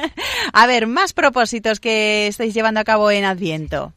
a 0.54 0.66
ver, 0.66 0.86
más 0.86 1.12
propósitos 1.12 1.78
que 1.78 2.26
estáis 2.26 2.54
llevando 2.54 2.80
a 2.80 2.84
cabo 2.84 3.10
en 3.10 3.26
Adviento. 3.26 3.92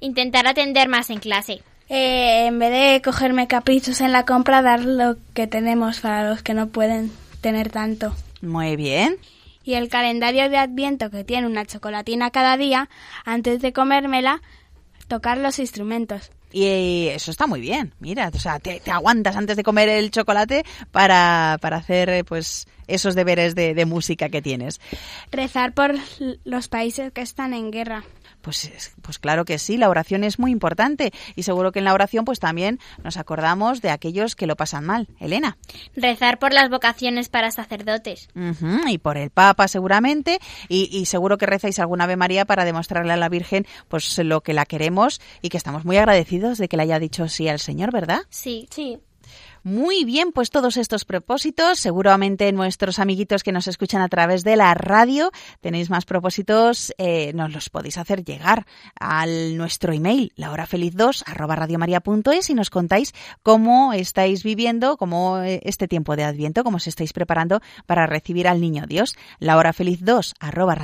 Intentar 0.00 0.48
atender 0.48 0.88
más 0.88 1.10
en 1.10 1.20
clase. 1.20 1.62
Eh, 1.88 2.46
en 2.46 2.58
vez 2.58 2.72
de 2.72 3.02
cogerme 3.02 3.46
caprichos 3.46 4.00
en 4.00 4.10
la 4.10 4.24
compra, 4.24 4.62
dar 4.62 4.80
lo 4.80 5.16
que 5.32 5.46
tenemos 5.46 6.00
para 6.00 6.28
los 6.28 6.42
que 6.42 6.54
no 6.54 6.70
pueden 6.70 7.12
tener 7.40 7.70
tanto. 7.70 8.14
Muy 8.42 8.76
bien. 8.76 9.16
Y 9.62 9.74
el 9.74 9.88
calendario 9.88 10.48
de 10.48 10.56
Adviento 10.56 11.10
que 11.10 11.24
tiene 11.24 11.46
una 11.46 11.66
chocolatina 11.66 12.30
cada 12.30 12.56
día, 12.56 12.88
antes 13.24 13.60
de 13.60 13.72
comérmela, 13.72 14.40
tocar 15.06 15.38
los 15.38 15.58
instrumentos. 15.58 16.30
Y 16.52 17.08
eso 17.08 17.30
está 17.30 17.46
muy 17.46 17.60
bien, 17.60 17.94
mira, 18.00 18.30
o 18.34 18.38
sea, 18.38 18.58
te, 18.58 18.80
te 18.80 18.90
aguantas 18.90 19.36
antes 19.36 19.56
de 19.56 19.62
comer 19.62 19.88
el 19.88 20.10
chocolate 20.10 20.64
para, 20.90 21.58
para 21.60 21.76
hacer 21.76 22.24
pues 22.24 22.66
esos 22.88 23.14
deberes 23.14 23.54
de, 23.54 23.72
de 23.74 23.86
música 23.86 24.30
que 24.30 24.42
tienes. 24.42 24.80
Rezar 25.30 25.72
por 25.72 25.94
los 26.44 26.66
países 26.66 27.12
que 27.12 27.20
están 27.20 27.54
en 27.54 27.70
guerra. 27.70 28.02
Pues, 28.42 28.92
pues 29.02 29.18
claro 29.18 29.44
que 29.44 29.58
sí, 29.58 29.76
la 29.76 29.88
oración 29.88 30.24
es 30.24 30.38
muy 30.38 30.50
importante 30.50 31.12
y 31.36 31.42
seguro 31.42 31.72
que 31.72 31.78
en 31.80 31.84
la 31.84 31.94
oración 31.94 32.24
pues 32.24 32.40
también 32.40 32.78
nos 33.02 33.16
acordamos 33.16 33.82
de 33.82 33.90
aquellos 33.90 34.36
que 34.36 34.46
lo 34.46 34.56
pasan 34.56 34.84
mal. 34.84 35.08
Elena. 35.18 35.58
Rezar 35.94 36.38
por 36.38 36.52
las 36.52 36.70
vocaciones 36.70 37.28
para 37.28 37.50
sacerdotes. 37.50 38.28
Uh 38.34 38.52
-huh, 38.52 38.90
y 38.90 38.98
por 38.98 39.16
el 39.16 39.30
Papa 39.30 39.68
seguramente 39.68 40.38
y, 40.68 40.88
y, 40.90 41.06
seguro 41.06 41.38
que 41.38 41.46
rezáis 41.46 41.78
alguna 41.78 42.04
Ave 42.04 42.16
María 42.16 42.44
para 42.44 42.64
demostrarle 42.64 43.12
a 43.12 43.16
la 43.16 43.28
Virgen 43.28 43.66
pues 43.88 44.18
lo 44.18 44.42
que 44.42 44.54
la 44.54 44.66
queremos 44.66 45.20
y 45.42 45.48
que 45.48 45.56
estamos 45.56 45.84
muy 45.84 45.96
agradecidos 45.96 46.58
de 46.58 46.68
que 46.68 46.76
le 46.76 46.84
haya 46.84 46.98
dicho 46.98 47.28
sí 47.28 47.48
al 47.48 47.60
Señor, 47.60 47.92
¿verdad? 47.92 48.22
Sí, 48.30 48.68
sí. 48.70 48.98
Muy 49.62 50.04
bien, 50.04 50.32
pues 50.32 50.48
todos 50.48 50.78
estos 50.78 51.04
propósitos, 51.04 51.78
seguramente 51.78 52.50
nuestros 52.52 52.98
amiguitos 52.98 53.42
que 53.42 53.52
nos 53.52 53.68
escuchan 53.68 54.00
a 54.00 54.08
través 54.08 54.42
de 54.42 54.56
la 54.56 54.72
radio, 54.72 55.30
tenéis 55.60 55.90
más 55.90 56.06
propósitos, 56.06 56.94
eh, 56.96 57.32
nos 57.34 57.52
los 57.52 57.68
podéis 57.68 57.98
hacer 57.98 58.24
llegar 58.24 58.64
al 58.98 59.58
nuestro 59.58 59.92
email, 59.92 60.32
lahorafeliz2 60.36 61.24
arroba 61.26 61.56
radiomaria.es 61.56 62.48
y 62.48 62.54
nos 62.54 62.70
contáis 62.70 63.12
cómo 63.42 63.92
estáis 63.92 64.44
viviendo, 64.44 64.96
cómo 64.96 65.38
este 65.42 65.88
tiempo 65.88 66.16
de 66.16 66.24
Adviento, 66.24 66.64
cómo 66.64 66.78
os 66.78 66.86
estáis 66.86 67.12
preparando 67.12 67.60
para 67.84 68.06
recibir 68.06 68.48
al 68.48 68.62
Niño 68.62 68.86
Dios, 68.86 69.14
lahorafeliz2 69.40 70.34
arroba 70.40 70.76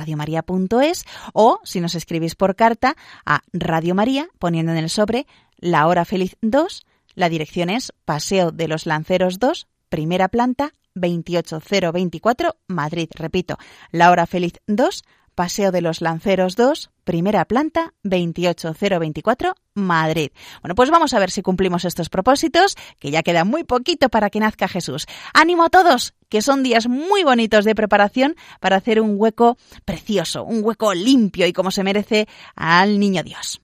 o 1.33 1.59
si 1.63 1.81
nos 1.81 1.95
escribís 1.95 2.35
por 2.35 2.55
carta 2.55 2.95
a 3.25 3.41
Radio 3.53 3.95
María, 3.95 4.27
poniendo 4.37 4.71
en 4.71 4.77
el 4.77 4.89
sobre 4.91 5.25
la 5.57 5.87
hora 5.87 6.05
feliz 6.05 6.37
2 6.41 6.85
la 7.17 7.29
dirección 7.29 7.71
es 7.71 7.91
Paseo 8.05 8.51
de 8.51 8.67
los 8.67 8.85
Lanceros 8.85 9.39
2, 9.39 9.67
primera 9.89 10.27
planta, 10.27 10.73
28024, 10.93 12.57
Madrid. 12.67 13.09
Repito, 13.15 13.57
La 13.91 14.11
Hora 14.11 14.27
Feliz 14.27 14.53
2, 14.67 15.03
Paseo 15.33 15.71
de 15.71 15.81
los 15.81 16.01
Lanceros 16.01 16.55
2, 16.55 16.91
primera 17.03 17.45
planta, 17.45 17.95
28024, 18.03 19.55
Madrid. 19.73 20.29
Bueno, 20.61 20.75
pues 20.75 20.91
vamos 20.91 21.15
a 21.15 21.19
ver 21.19 21.31
si 21.31 21.41
cumplimos 21.41 21.85
estos 21.85 22.09
propósitos, 22.09 22.75
que 22.99 23.09
ya 23.09 23.23
queda 23.23 23.45
muy 23.45 23.63
poquito 23.63 24.09
para 24.09 24.29
que 24.29 24.39
nazca 24.39 24.67
Jesús. 24.67 25.07
Ánimo 25.33 25.63
a 25.63 25.69
todos, 25.69 26.13
que 26.29 26.43
son 26.43 26.61
días 26.61 26.87
muy 26.87 27.23
bonitos 27.23 27.65
de 27.65 27.73
preparación 27.73 28.35
para 28.59 28.75
hacer 28.75 29.01
un 29.01 29.15
hueco 29.17 29.57
precioso, 29.85 30.43
un 30.43 30.63
hueco 30.63 30.93
limpio 30.93 31.47
y 31.47 31.53
como 31.53 31.71
se 31.71 31.83
merece 31.83 32.27
al 32.55 32.99
Niño 32.99 33.23
Dios. 33.23 33.59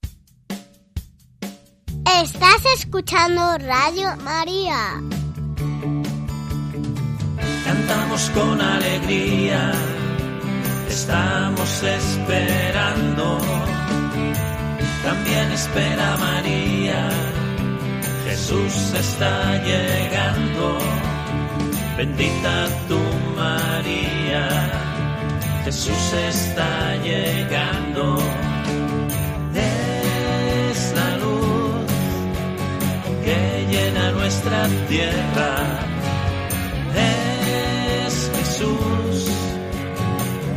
Estás 2.06 2.66
escuchando 2.78 3.58
Radio 3.60 4.16
María. 4.24 5.02
Cantamos 7.66 8.30
con 8.32 8.62
alegría, 8.62 9.72
estamos 10.90 11.84
esperando. 11.84 13.38
También 15.04 15.52
espera 15.52 16.18
María, 16.18 17.10
Jesús 18.26 18.94
está 18.94 19.64
llegando. 19.64 20.78
Bendita 21.98 22.68
tú 22.88 23.00
María, 23.36 24.72
Jesús 25.66 26.14
está 26.14 26.96
llegando. 26.98 28.18
La 34.50 34.68
tierra. 34.88 35.56
Es 36.96 38.32
Jesús 38.36 39.32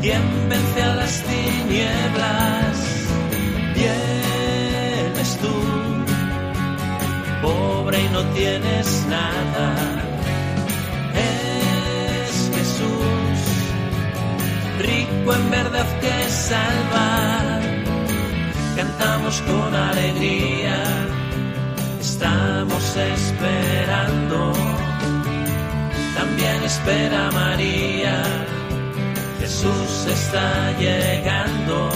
quien 0.02 0.48
vence 0.48 0.82
a 0.82 0.94
las 0.96 1.22
tinieblas. 1.22 2.76
Vienes 3.74 5.38
tú, 5.40 5.54
pobre 7.42 7.98
y 8.04 8.08
no 8.10 8.22
tienes 8.34 9.06
nada. 9.08 9.68
Es 11.14 12.50
Jesús, 12.56 13.38
rico 14.78 15.34
en 15.34 15.50
verdad 15.50 15.86
que 16.00 16.30
salva. 16.30 17.60
Cantamos 18.76 19.40
con 19.42 19.74
alegría, 19.74 21.05
estamos 22.16 22.96
esperando. 22.96 24.52
También 26.16 26.62
espera 26.64 27.30
María, 27.30 28.22
Jesús 29.38 30.06
está 30.08 30.72
llegando. 30.78 31.90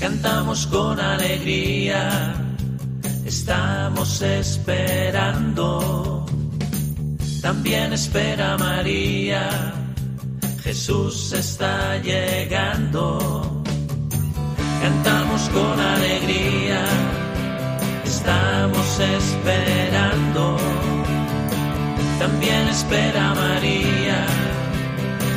Cantamos 0.00 0.66
con 0.66 0.98
alegría, 0.98 2.34
estamos 3.24 4.20
esperando. 4.22 6.26
También 7.40 7.92
espera 7.92 8.56
María, 8.58 9.74
Jesús 10.64 11.32
está 11.32 11.98
llegando. 11.98 13.62
Cantamos 14.82 15.42
con 15.50 15.80
alegría, 15.80 16.84
estamos 18.26 18.98
esperando. 18.98 20.56
También 22.18 22.68
espera 22.68 23.34
María, 23.34 24.26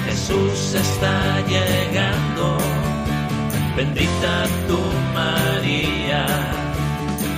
Jesús 0.05 0.73
está 0.73 1.15
llegando. 1.47 2.57
Bendita 3.77 4.33
tú 4.67 4.79
María, 5.13 6.25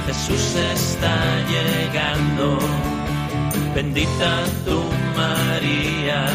Jesús 0.08 0.55
está 0.75 1.17
llegando. 1.53 2.58
Bendita 3.75 4.31
tú 4.65 4.79
María, 5.17 6.25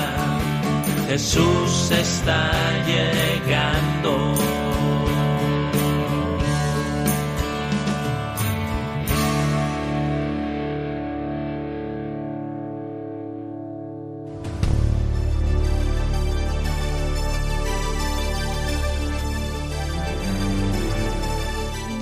Jesús 1.08 1.90
está 1.90 2.50
llegando. 2.87 4.65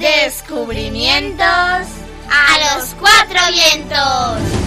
Descubrimientos 0.05 1.47
a 1.47 2.77
los 2.77 2.95
cuatro 3.01 3.41
vientos. 3.51 4.64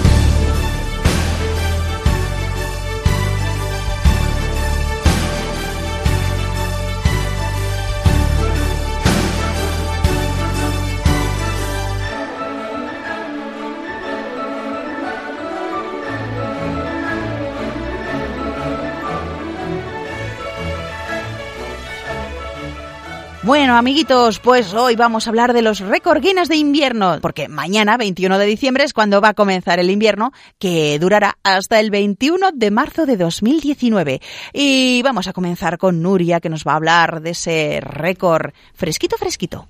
Bueno, 23.47 23.77
amiguitos, 23.77 24.39
pues 24.39 24.73
hoy 24.73 24.97
vamos 24.97 25.25
a 25.25 25.29
hablar 25.29 25.53
de 25.53 25.61
los 25.61 25.79
récord 25.79 26.21
Guinness 26.21 26.49
de 26.49 26.57
invierno, 26.57 27.19
porque 27.21 27.47
mañana, 27.47 27.95
21 27.95 28.37
de 28.39 28.45
diciembre, 28.45 28.83
es 28.83 28.91
cuando 28.91 29.21
va 29.21 29.29
a 29.29 29.33
comenzar 29.35 29.79
el 29.79 29.89
invierno, 29.89 30.33
que 30.59 30.99
durará 30.99 31.37
hasta 31.43 31.79
el 31.79 31.89
21 31.89 32.51
de 32.51 32.71
marzo 32.71 33.05
de 33.05 33.15
2019. 33.15 34.19
Y 34.51 35.01
vamos 35.01 35.29
a 35.29 35.33
comenzar 35.33 35.77
con 35.77 36.01
Nuria, 36.01 36.41
que 36.41 36.49
nos 36.49 36.65
va 36.65 36.73
a 36.73 36.75
hablar 36.75 37.21
de 37.21 37.29
ese 37.29 37.79
récord 37.81 38.51
fresquito, 38.73 39.15
fresquito. 39.15 39.69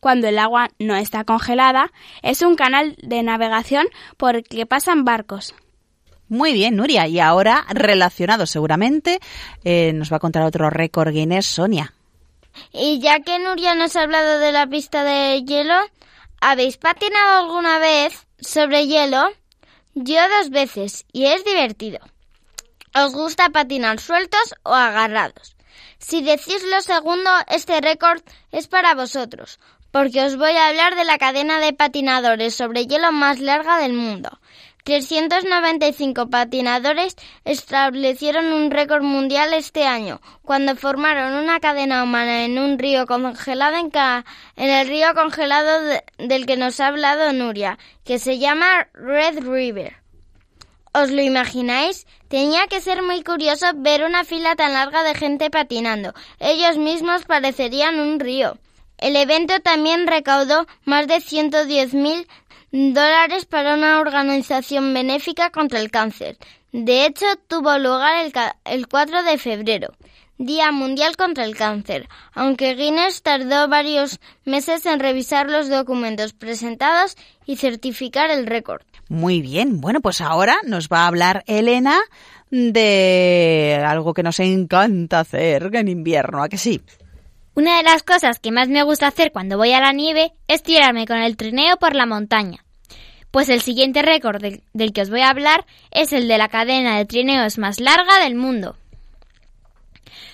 Cuando 0.00 0.26
el 0.26 0.36
agua 0.36 0.70
no 0.80 0.96
está 0.96 1.22
congelada, 1.22 1.92
es 2.22 2.42
un 2.42 2.56
canal 2.56 2.96
de 3.00 3.22
navegación 3.22 3.86
por 4.16 4.34
el 4.34 4.42
que 4.42 4.66
pasan 4.66 5.04
barcos, 5.04 5.54
muy 6.28 6.52
bien, 6.52 6.76
Nuria. 6.76 7.06
Y 7.06 7.20
ahora, 7.20 7.64
relacionado 7.68 8.46
seguramente, 8.46 9.20
eh, 9.64 9.92
nos 9.92 10.12
va 10.12 10.16
a 10.16 10.20
contar 10.20 10.42
otro 10.42 10.70
récord 10.70 11.12
Guinness, 11.12 11.46
Sonia. 11.46 11.92
Y 12.72 13.00
ya 13.00 13.20
que 13.20 13.38
Nuria 13.38 13.74
nos 13.74 13.96
ha 13.96 14.02
hablado 14.02 14.38
de 14.38 14.52
la 14.52 14.66
pista 14.66 15.04
de 15.04 15.42
hielo, 15.44 15.74
¿habéis 16.40 16.76
patinado 16.76 17.44
alguna 17.44 17.78
vez 17.78 18.26
sobre 18.40 18.86
hielo? 18.86 19.28
Yo 19.94 20.20
dos 20.38 20.50
veces, 20.50 21.06
y 21.12 21.26
es 21.26 21.44
divertido. 21.44 22.00
¿Os 22.94 23.12
gusta 23.12 23.50
patinar 23.50 24.00
sueltos 24.00 24.54
o 24.62 24.74
agarrados? 24.74 25.56
Si 25.98 26.22
decís 26.22 26.62
lo 26.70 26.80
segundo, 26.82 27.30
este 27.48 27.80
récord 27.80 28.20
es 28.52 28.68
para 28.68 28.94
vosotros, 28.94 29.58
porque 29.90 30.22
os 30.22 30.36
voy 30.36 30.52
a 30.52 30.68
hablar 30.68 30.94
de 30.94 31.04
la 31.04 31.18
cadena 31.18 31.58
de 31.58 31.72
patinadores 31.72 32.54
sobre 32.54 32.86
hielo 32.86 33.12
más 33.12 33.40
larga 33.40 33.78
del 33.78 33.94
mundo. 33.94 34.38
395 34.86 36.30
patinadores 36.30 37.16
establecieron 37.44 38.52
un 38.52 38.70
récord 38.70 39.02
mundial 39.02 39.52
este 39.52 39.84
año, 39.84 40.20
cuando 40.42 40.76
formaron 40.76 41.32
una 41.32 41.58
cadena 41.58 42.04
humana 42.04 42.44
en 42.44 42.56
un 42.56 42.78
río 42.78 43.04
congelado 43.04 43.78
en, 43.78 43.90
en 44.54 44.70
el 44.70 44.86
río 44.86 45.12
congelado 45.16 46.00
del 46.18 46.46
que 46.46 46.56
nos 46.56 46.78
ha 46.78 46.86
hablado 46.86 47.32
Nuria, 47.32 47.80
que 48.04 48.20
se 48.20 48.38
llama 48.38 48.86
Red 48.94 49.40
River. 49.40 49.96
¿Os 50.92 51.10
lo 51.10 51.20
imagináis? 51.20 52.06
Tenía 52.28 52.68
que 52.68 52.80
ser 52.80 53.02
muy 53.02 53.24
curioso 53.24 53.66
ver 53.74 54.04
una 54.04 54.22
fila 54.22 54.54
tan 54.54 54.72
larga 54.72 55.02
de 55.02 55.16
gente 55.16 55.50
patinando. 55.50 56.14
Ellos 56.38 56.76
mismos 56.76 57.24
parecerían 57.24 57.98
un 57.98 58.20
río. 58.20 58.56
El 58.98 59.16
evento 59.16 59.60
también 59.60 60.06
recaudó 60.06 60.66
más 60.84 61.06
de 61.06 61.16
110.000 61.16 62.26
dólares 62.76 63.46
para 63.46 63.74
una 63.74 64.00
organización 64.00 64.92
benéfica 64.92 65.50
contra 65.50 65.80
el 65.80 65.90
cáncer. 65.90 66.36
De 66.72 67.06
hecho, 67.06 67.24
tuvo 67.48 67.78
lugar 67.78 68.30
el, 68.66 68.86
4 68.86 69.22
de 69.22 69.38
febrero, 69.38 69.94
Día 70.36 70.70
Mundial 70.72 71.16
contra 71.16 71.44
el 71.44 71.56
Cáncer, 71.56 72.06
aunque 72.34 72.74
Guinness 72.74 73.22
tardó 73.22 73.66
varios 73.68 74.20
meses 74.44 74.84
en 74.84 75.00
revisar 75.00 75.48
los 75.48 75.70
documentos 75.70 76.34
presentados 76.34 77.16
y 77.46 77.56
certificar 77.56 78.30
el 78.30 78.46
récord. 78.46 78.82
Muy 79.08 79.40
bien, 79.40 79.80
bueno, 79.80 80.02
pues 80.02 80.20
ahora 80.20 80.58
nos 80.64 80.88
va 80.88 81.04
a 81.04 81.06
hablar 81.06 81.44
Elena 81.46 81.98
de 82.50 83.82
algo 83.86 84.12
que 84.12 84.22
nos 84.22 84.38
encanta 84.38 85.20
hacer 85.20 85.70
en 85.74 85.88
invierno, 85.88 86.42
¿a 86.42 86.50
que 86.50 86.58
sí? 86.58 86.82
Una 87.54 87.78
de 87.78 87.84
las 87.84 88.02
cosas 88.02 88.38
que 88.38 88.52
más 88.52 88.68
me 88.68 88.82
gusta 88.82 89.06
hacer 89.06 89.32
cuando 89.32 89.56
voy 89.56 89.72
a 89.72 89.80
la 89.80 89.92
nieve 89.92 90.34
es 90.46 90.62
tirarme 90.62 91.06
con 91.06 91.16
el 91.16 91.38
trineo 91.38 91.78
por 91.78 91.94
la 91.94 92.04
montaña. 92.04 92.65
Pues 93.36 93.50
el 93.50 93.60
siguiente 93.60 94.00
récord 94.00 94.40
del, 94.40 94.92
que 94.94 95.02
os 95.02 95.10
voy 95.10 95.20
a 95.20 95.28
hablar 95.28 95.66
es 95.90 96.14
el 96.14 96.26
de 96.26 96.38
la 96.38 96.48
cadena 96.48 96.96
de 96.96 97.04
trineos 97.04 97.58
más 97.58 97.80
larga 97.80 98.18
del 98.24 98.34
mundo. 98.34 98.78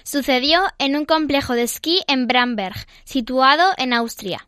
Sucedió 0.04 0.62
en 0.78 0.94
un 0.94 1.04
complejo 1.04 1.54
de 1.54 1.64
esquí 1.64 2.02
en 2.06 2.28
Bramberg, 2.28 2.76
situado 3.02 3.72
en 3.76 3.92
Austria. 3.92 4.46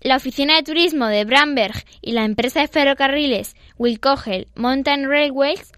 La 0.00 0.16
oficina 0.16 0.56
de 0.56 0.64
turismo 0.64 1.06
de 1.06 1.24
Bramberg 1.24 1.84
y 2.00 2.10
la 2.10 2.24
empresa 2.24 2.62
de 2.62 2.66
ferrocarriles 2.66 3.54
Wilkogel 3.78 4.48
Mountain 4.56 5.08
Railways 5.08 5.70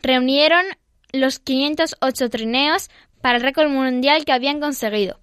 reunieron 0.00 0.64
los 1.10 1.40
508 1.40 2.30
trineos 2.30 2.90
para 3.20 3.38
el 3.38 3.42
récord 3.42 3.70
mundial 3.70 4.24
que 4.24 4.30
habían 4.30 4.60
conseguido. 4.60 5.18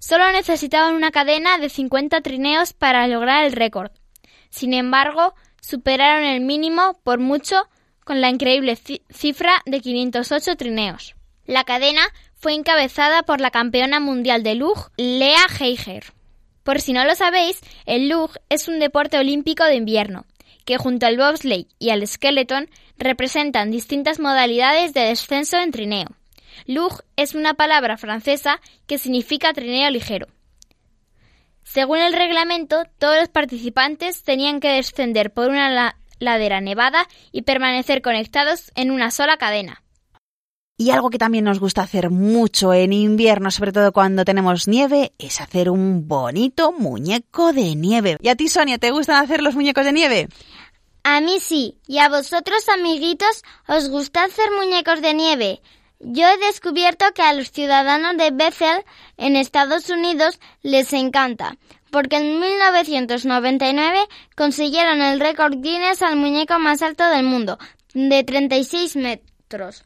Solo 0.00 0.30
necesitaban 0.32 0.94
una 0.94 1.12
cadena 1.12 1.56
de 1.56 1.70
50 1.70 2.20
trineos 2.20 2.74
para 2.74 3.08
lograr 3.08 3.46
el 3.46 3.52
récord. 3.52 3.90
Sin 4.56 4.72
embargo, 4.72 5.34
superaron 5.60 6.24
el 6.24 6.40
mínimo 6.40 6.98
por 7.04 7.18
mucho 7.18 7.68
con 8.04 8.22
la 8.22 8.30
increíble 8.30 8.78
cifra 9.10 9.60
de 9.66 9.82
508 9.82 10.56
trineos. 10.56 11.14
La 11.44 11.64
cadena 11.64 12.00
fue 12.36 12.54
encabezada 12.54 13.22
por 13.22 13.38
la 13.42 13.50
campeona 13.50 14.00
mundial 14.00 14.42
de 14.42 14.54
Lug, 14.54 14.92
Lea 14.96 15.44
Heiger. 15.60 16.04
Por 16.62 16.80
si 16.80 16.94
no 16.94 17.04
lo 17.04 17.14
sabéis, 17.14 17.60
el 17.84 18.08
Lug 18.08 18.30
es 18.48 18.66
un 18.66 18.80
deporte 18.80 19.18
olímpico 19.18 19.62
de 19.62 19.74
invierno, 19.74 20.24
que 20.64 20.78
junto 20.78 21.04
al 21.04 21.18
bobsleigh 21.18 21.68
y 21.78 21.90
al 21.90 22.06
skeleton 22.06 22.70
representan 22.96 23.70
distintas 23.70 24.20
modalidades 24.20 24.94
de 24.94 25.02
descenso 25.02 25.58
en 25.58 25.70
trineo. 25.70 26.08
Lug 26.64 27.02
es 27.16 27.34
una 27.34 27.52
palabra 27.52 27.98
francesa 27.98 28.62
que 28.86 28.96
significa 28.96 29.52
trineo 29.52 29.90
ligero. 29.90 30.28
Según 31.66 31.98
el 31.98 32.12
reglamento, 32.12 32.84
todos 32.98 33.18
los 33.18 33.28
participantes 33.28 34.22
tenían 34.22 34.60
que 34.60 34.68
descender 34.68 35.32
por 35.32 35.50
una 35.50 35.96
ladera 36.20 36.60
nevada 36.60 37.06
y 37.32 37.42
permanecer 37.42 38.02
conectados 38.02 38.70
en 38.76 38.92
una 38.92 39.10
sola 39.10 39.36
cadena. 39.36 39.82
Y 40.78 40.90
algo 40.90 41.10
que 41.10 41.18
también 41.18 41.44
nos 41.44 41.58
gusta 41.58 41.82
hacer 41.82 42.10
mucho 42.10 42.72
en 42.72 42.92
invierno, 42.92 43.50
sobre 43.50 43.72
todo 43.72 43.92
cuando 43.92 44.24
tenemos 44.24 44.68
nieve, 44.68 45.12
es 45.18 45.40
hacer 45.40 45.68
un 45.68 46.06
bonito 46.06 46.70
muñeco 46.70 47.52
de 47.52 47.74
nieve. 47.74 48.16
¿Y 48.20 48.28
a 48.28 48.36
ti, 48.36 48.48
Sonia, 48.48 48.78
te 48.78 48.92
gustan 48.92 49.24
hacer 49.24 49.42
los 49.42 49.56
muñecos 49.56 49.84
de 49.84 49.92
nieve? 49.92 50.28
A 51.02 51.20
mí 51.20 51.40
sí. 51.40 51.78
¿Y 51.88 51.98
a 51.98 52.08
vosotros, 52.08 52.68
amiguitos, 52.68 53.42
os 53.66 53.88
gusta 53.88 54.22
hacer 54.22 54.46
muñecos 54.56 55.02
de 55.02 55.14
nieve? 55.14 55.62
Yo 55.98 56.26
he 56.28 56.36
descubierto 56.38 57.06
que 57.14 57.22
a 57.22 57.32
los 57.32 57.50
ciudadanos 57.50 58.16
de 58.16 58.30
Bethel, 58.30 58.84
en 59.16 59.34
Estados 59.34 59.88
Unidos, 59.88 60.38
les 60.62 60.92
encanta, 60.92 61.56
porque 61.90 62.16
en 62.16 62.38
1999 62.38 64.00
consiguieron 64.36 65.00
el 65.00 65.20
récord 65.20 65.54
Guinness 65.56 66.02
al 66.02 66.16
muñeco 66.16 66.58
más 66.58 66.82
alto 66.82 67.08
del 67.08 67.24
mundo, 67.24 67.58
de 67.94 68.24
36 68.24 68.96
metros. 68.96 69.84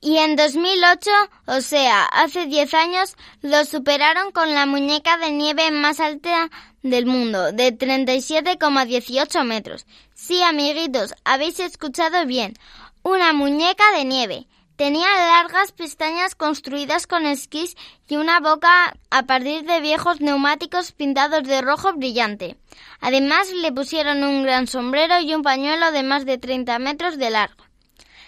Y 0.00 0.18
en 0.18 0.36
2008, 0.36 1.10
o 1.46 1.60
sea, 1.60 2.04
hace 2.04 2.46
10 2.46 2.74
años, 2.74 3.16
lo 3.40 3.64
superaron 3.64 4.32
con 4.32 4.52
la 4.52 4.66
muñeca 4.66 5.16
de 5.16 5.30
nieve 5.30 5.70
más 5.70 6.00
alta 6.00 6.50
del 6.82 7.06
mundo, 7.06 7.52
de 7.52 7.78
37,18 7.78 9.44
metros. 9.44 9.86
Sí, 10.14 10.42
amiguitos, 10.42 11.14
habéis 11.24 11.58
escuchado 11.60 12.26
bien. 12.26 12.54
Una 13.02 13.32
muñeca 13.32 13.84
de 13.96 14.04
nieve. 14.04 14.46
Tenía 14.76 15.06
largas 15.06 15.70
pestañas 15.70 16.34
construidas 16.34 17.06
con 17.06 17.26
esquís 17.26 17.76
y 18.08 18.16
una 18.16 18.40
boca 18.40 18.96
a 19.08 19.22
partir 19.22 19.62
de 19.64 19.80
viejos 19.80 20.20
neumáticos 20.20 20.90
pintados 20.90 21.44
de 21.44 21.62
rojo 21.62 21.92
brillante. 21.92 22.56
Además 23.00 23.52
le 23.52 23.70
pusieron 23.70 24.24
un 24.24 24.42
gran 24.42 24.66
sombrero 24.66 25.20
y 25.20 25.32
un 25.32 25.42
pañuelo 25.42 25.92
de 25.92 26.02
más 26.02 26.26
de 26.26 26.38
30 26.38 26.80
metros 26.80 27.18
de 27.18 27.30
largo. 27.30 27.64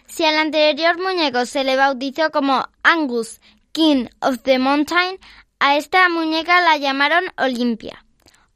Si 0.07 0.25
al 0.25 0.39
anterior 0.39 1.01
muñeco 1.01 1.47
se 1.47 1.65
le 1.65 1.77
bautizó 1.77 2.31
como 2.31 2.69
Angus, 2.85 3.41
King 3.73 4.07
of 4.21 4.39
the 4.45 4.61
Mountain, 4.61 5.19
a 5.59 5.77
esta 5.77 6.09
muñeca 6.09 6.61
la 6.61 6.77
llamaron 6.77 7.25
Olimpia. 7.39 8.05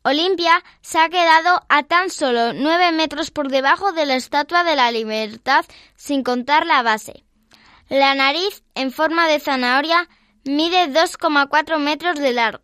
Olimpia 0.03 0.63
se 0.81 1.01
ha 1.01 1.09
quedado 1.09 1.61
a 1.69 1.83
tan 1.83 2.09
solo 2.09 2.53
9 2.53 2.93
metros 2.93 3.33
por 3.33 3.49
debajo 3.49 3.91
de 3.91 4.07
la 4.07 4.15
Estatua 4.15 4.63
de 4.63 4.77
la 4.77 4.93
Libertad 4.93 5.65
sin 5.97 6.23
contar 6.23 6.67
la 6.67 6.83
base. 6.83 7.25
La 7.91 8.15
nariz, 8.15 8.63
en 8.77 8.93
forma 8.93 9.27
de 9.27 9.41
zanahoria, 9.41 10.09
mide 10.45 10.93
2,4 10.93 11.81
metros 11.81 12.21
de 12.21 12.33
largo. 12.33 12.63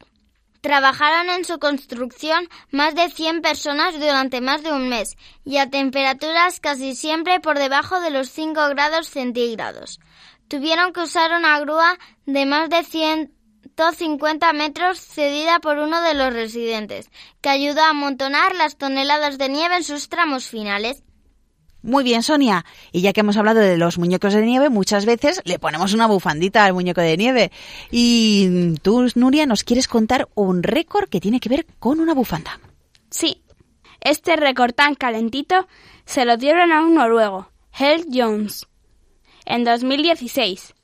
Trabajaron 0.61 1.31
en 1.31 1.45
su 1.45 1.59
construcción 1.59 2.49
más 2.71 2.95
de 2.95 3.11
100 3.11 3.43
personas 3.43 3.99
durante 3.99 4.41
más 4.41 4.63
de 4.63 4.73
un 4.73 4.89
mes 4.89 5.17
y 5.45 5.57
a 5.57 5.69
temperaturas 5.69 6.61
casi 6.61 6.95
siempre 6.95 7.41
por 7.41 7.59
debajo 7.59 7.99
de 7.99 8.11
los 8.11 8.29
5 8.29 8.69
grados 8.69 9.09
centígrados. 9.09 9.99
Tuvieron 10.47 10.93
que 10.93 11.01
usar 11.01 11.33
una 11.33 11.59
grúa 11.59 11.99
de 12.27 12.47
más 12.47 12.71
de 12.71 12.85
150 12.85 14.53
metros 14.53 15.01
cedida 15.01 15.59
por 15.59 15.79
uno 15.79 16.03
de 16.03 16.15
los 16.15 16.33
residentes, 16.33 17.11
que 17.41 17.49
ayudó 17.49 17.81
a 17.81 17.91
amontonar 17.91 18.55
las 18.55 18.77
toneladas 18.77 19.39
de 19.39 19.49
nieve 19.49 19.79
en 19.79 19.85
sus 19.85 20.09
tramos 20.09 20.47
finales. 20.47 21.03
Muy 21.87 22.03
bien, 22.03 22.25
Sonia. 22.25 22.65
Y 22.91 23.01
ya 23.01 23.13
que 23.13 23.21
hemos 23.21 23.37
hablado 23.37 23.61
de 23.61 23.79
los 23.79 23.97
muñecos 23.97 24.35
de 24.35 24.43
nieve, 24.45 24.71
muchas 24.71 25.07
veces 25.07 25.41
le 25.45 25.61
ponemos 25.61 25.95
una 25.95 26.09
bufandita 26.09 26.65
al 26.65 26.75
muñeco 26.75 27.01
de 27.01 27.17
nieve. 27.17 27.53
Y 27.93 28.75
tú, 28.83 29.07
Nuria, 29.15 29.47
nos 29.47 29.63
quieres 29.63 29.87
contar 29.87 30.29
un 30.35 30.65
récord 30.65 31.09
que 31.09 31.21
tiene 31.21 31.39
que 31.39 31.49
ver 31.49 31.65
con 31.79 32.01
una 32.01 32.13
bufanda. 32.13 32.59
Sí. 33.09 33.45
Este 34.01 34.35
récord 34.35 34.73
tan 34.73 34.97
calentito 34.97 35.69
se 36.05 36.25
lo 36.25 36.37
dieron 36.37 36.73
a 36.73 36.83
un 36.83 36.95
noruego, 36.95 37.53
Hel 37.79 38.07
Jones, 38.13 38.67
en 39.45 39.63
2016. 39.63 40.75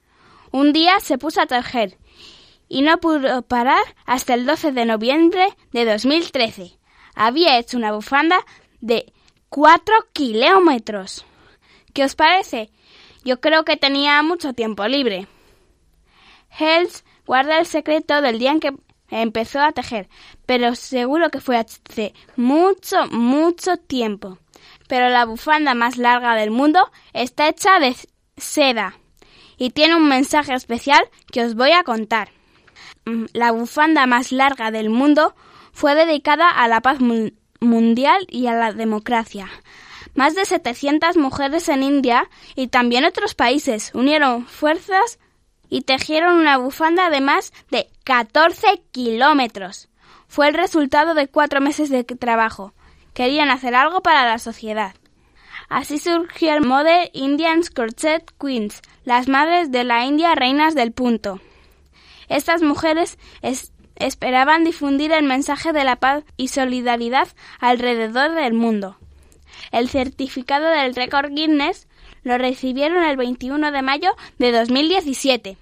Un 0.52 0.72
día 0.72 1.00
se 1.00 1.18
puso 1.18 1.40
a 1.40 1.46
tejer 1.46 1.98
y 2.68 2.82
no 2.82 2.98
pudo 2.98 3.42
parar 3.42 3.82
hasta 4.06 4.34
el 4.34 4.46
12 4.46 4.70
de 4.70 4.84
noviembre 4.84 5.48
de 5.72 5.84
2013. 5.84 6.78
Había 7.16 7.58
hecho 7.58 7.76
una 7.76 7.90
bufanda 7.90 8.38
de 8.80 9.12
cuatro 9.52 9.94
kilómetros. 10.14 11.26
¿Qué 11.92 12.04
os 12.04 12.14
parece? 12.14 12.70
Yo 13.22 13.42
creo 13.42 13.66
que 13.66 13.76
tenía 13.76 14.22
mucho 14.22 14.54
tiempo 14.54 14.88
libre. 14.88 15.28
Hells 16.58 17.04
guarda 17.26 17.58
el 17.58 17.66
secreto 17.66 18.22
del 18.22 18.38
día 18.38 18.52
en 18.52 18.60
que 18.60 18.72
empezó 19.10 19.60
a 19.60 19.72
tejer, 19.72 20.08
pero 20.46 20.74
seguro 20.74 21.28
que 21.28 21.42
fue 21.42 21.58
hace 21.58 22.14
mucho, 22.34 23.06
mucho 23.10 23.76
tiempo. 23.76 24.38
Pero 24.88 25.10
la 25.10 25.26
bufanda 25.26 25.74
más 25.74 25.98
larga 25.98 26.34
del 26.34 26.50
mundo 26.50 26.90
está 27.12 27.46
hecha 27.48 27.78
de 27.78 27.94
seda 28.38 28.98
y 29.58 29.68
tiene 29.68 29.96
un 29.96 30.08
mensaje 30.08 30.54
especial 30.54 31.10
que 31.30 31.44
os 31.44 31.54
voy 31.56 31.72
a 31.72 31.84
contar. 31.84 32.30
Mm, 33.04 33.26
la 33.34 33.52
bufanda 33.52 34.06
más 34.06 34.32
larga 34.32 34.70
del 34.70 34.88
mundo 34.88 35.34
fue 35.72 35.94
dedicada 35.94 36.48
a 36.48 36.68
la 36.68 36.80
paz 36.80 37.00
mundial 37.62 38.26
y 38.28 38.46
a 38.48 38.52
la 38.52 38.72
democracia. 38.72 39.48
Más 40.14 40.34
de 40.34 40.44
700 40.44 41.16
mujeres 41.16 41.68
en 41.68 41.82
India 41.82 42.28
y 42.54 42.68
también 42.68 43.04
otros 43.04 43.34
países 43.34 43.90
unieron 43.94 44.46
fuerzas 44.46 45.18
y 45.70 45.82
tejieron 45.82 46.34
una 46.34 46.58
bufanda 46.58 47.08
de 47.08 47.22
más 47.22 47.52
de 47.70 47.88
14 48.04 48.82
kilómetros. 48.90 49.88
Fue 50.28 50.48
el 50.48 50.54
resultado 50.54 51.14
de 51.14 51.28
cuatro 51.28 51.62
meses 51.62 51.88
de 51.88 52.04
trabajo. 52.04 52.74
Querían 53.14 53.50
hacer 53.50 53.74
algo 53.74 54.02
para 54.02 54.26
la 54.26 54.38
sociedad. 54.38 54.94
Así 55.70 55.98
surgió 55.98 56.52
el 56.52 56.60
Model 56.60 57.08
Indian 57.14 57.62
Crochet 57.62 58.30
Queens, 58.38 58.82
las 59.04 59.28
madres 59.28 59.70
de 59.70 59.84
la 59.84 60.04
India 60.04 60.34
reinas 60.34 60.74
del 60.74 60.92
punto. 60.92 61.40
Estas 62.28 62.62
mujeres 62.62 63.18
esperaban 64.06 64.64
difundir 64.64 65.12
el 65.12 65.24
mensaje 65.24 65.72
de 65.72 65.84
la 65.84 65.96
paz 65.96 66.24
y 66.36 66.48
solidaridad 66.48 67.28
alrededor 67.60 68.34
del 68.34 68.52
mundo. 68.52 68.96
El 69.70 69.88
certificado 69.88 70.66
del 70.66 70.94
récord 70.94 71.32
Guinness 71.32 71.88
lo 72.22 72.38
recibieron 72.38 73.04
el 73.04 73.16
21 73.16 73.72
de 73.72 73.82
mayo 73.82 74.10
de 74.38 74.52
2017. 74.52 75.56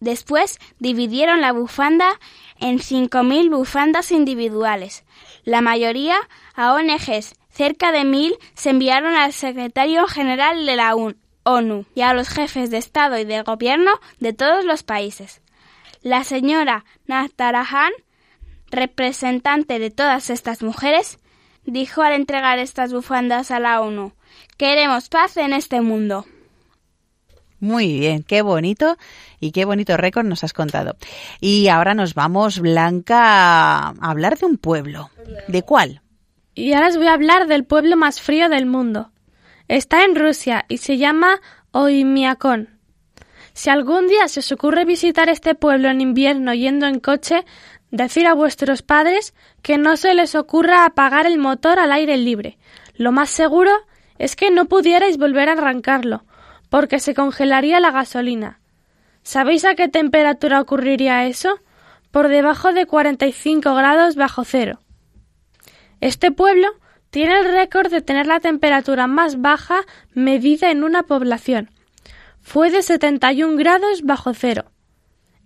Después 0.00 0.58
dividieron 0.78 1.40
la 1.40 1.52
bufanda 1.52 2.18
en 2.58 2.78
5.000 2.78 3.50
bufandas 3.50 4.12
individuales, 4.12 5.04
la 5.44 5.60
mayoría 5.60 6.16
a 6.54 6.74
ONGs. 6.74 7.34
Cerca 7.50 7.90
de 7.90 8.04
mil 8.04 8.36
se 8.54 8.70
enviaron 8.70 9.14
al 9.14 9.32
secretario 9.32 10.06
general 10.06 10.64
de 10.64 10.76
la 10.76 10.94
ONU 10.94 11.84
y 11.94 12.00
a 12.02 12.14
los 12.14 12.28
jefes 12.28 12.70
de 12.70 12.78
Estado 12.78 13.18
y 13.18 13.24
de 13.24 13.42
Gobierno 13.42 13.90
de 14.20 14.32
todos 14.32 14.64
los 14.64 14.82
países. 14.82 15.42
La 16.02 16.24
señora 16.24 16.84
Natarajan, 17.06 17.92
representante 18.70 19.78
de 19.78 19.90
todas 19.90 20.30
estas 20.30 20.62
mujeres, 20.62 21.18
dijo 21.64 22.02
al 22.02 22.14
entregar 22.14 22.58
estas 22.58 22.92
bufandas 22.92 23.50
a 23.50 23.60
la 23.60 23.80
ONU, 23.82 24.12
queremos 24.56 25.08
paz 25.08 25.36
en 25.36 25.52
este 25.52 25.80
mundo. 25.82 26.24
Muy 27.58 27.98
bien, 27.98 28.22
qué 28.22 28.40
bonito 28.40 28.96
y 29.38 29.52
qué 29.52 29.66
bonito 29.66 29.98
récord 29.98 30.24
nos 30.24 30.42
has 30.42 30.54
contado. 30.54 30.96
Y 31.40 31.68
ahora 31.68 31.92
nos 31.92 32.14
vamos, 32.14 32.60
Blanca, 32.60 33.88
a 33.88 33.94
hablar 34.00 34.38
de 34.38 34.46
un 34.46 34.56
pueblo. 34.56 35.10
¿De 35.48 35.62
cuál? 35.62 36.00
Y 36.54 36.72
ahora 36.72 36.88
os 36.88 36.96
voy 36.96 37.08
a 37.08 37.12
hablar 37.12 37.46
del 37.46 37.64
pueblo 37.64 37.98
más 37.98 38.22
frío 38.22 38.48
del 38.48 38.64
mundo. 38.64 39.10
Está 39.68 40.04
en 40.04 40.16
Rusia 40.16 40.64
y 40.68 40.78
se 40.78 40.96
llama 40.96 41.40
Oymyakon. 41.72 42.79
Si 43.60 43.68
algún 43.68 44.08
día 44.08 44.26
se 44.26 44.40
os 44.40 44.50
ocurre 44.52 44.86
visitar 44.86 45.28
este 45.28 45.54
pueblo 45.54 45.90
en 45.90 46.00
invierno 46.00 46.54
yendo 46.54 46.86
en 46.86 46.98
coche, 46.98 47.44
decir 47.90 48.26
a 48.26 48.32
vuestros 48.32 48.80
padres 48.80 49.34
que 49.60 49.76
no 49.76 49.98
se 49.98 50.14
les 50.14 50.34
ocurra 50.34 50.86
apagar 50.86 51.26
el 51.26 51.36
motor 51.36 51.78
al 51.78 51.92
aire 51.92 52.16
libre. 52.16 52.56
Lo 52.94 53.12
más 53.12 53.28
seguro 53.28 53.70
es 54.16 54.34
que 54.34 54.50
no 54.50 54.64
pudierais 54.64 55.18
volver 55.18 55.50
a 55.50 55.52
arrancarlo, 55.52 56.24
porque 56.70 57.00
se 57.00 57.14
congelaría 57.14 57.80
la 57.80 57.90
gasolina. 57.90 58.60
¿Sabéis 59.24 59.66
a 59.66 59.74
qué 59.74 59.88
temperatura 59.88 60.58
ocurriría 60.58 61.26
eso? 61.26 61.60
Por 62.10 62.28
debajo 62.28 62.72
de 62.72 62.86
45 62.86 63.74
grados 63.74 64.16
bajo 64.16 64.42
cero. 64.44 64.80
Este 66.00 66.32
pueblo 66.32 66.68
tiene 67.10 67.38
el 67.40 67.44
récord 67.44 67.90
de 67.90 68.00
tener 68.00 68.26
la 68.26 68.40
temperatura 68.40 69.06
más 69.06 69.42
baja 69.42 69.82
medida 70.14 70.70
en 70.70 70.82
una 70.82 71.02
población. 71.02 71.68
Fue 72.52 72.72
de 72.72 72.82
71 72.82 73.56
grados 73.56 74.02
bajo 74.02 74.34
cero, 74.34 74.72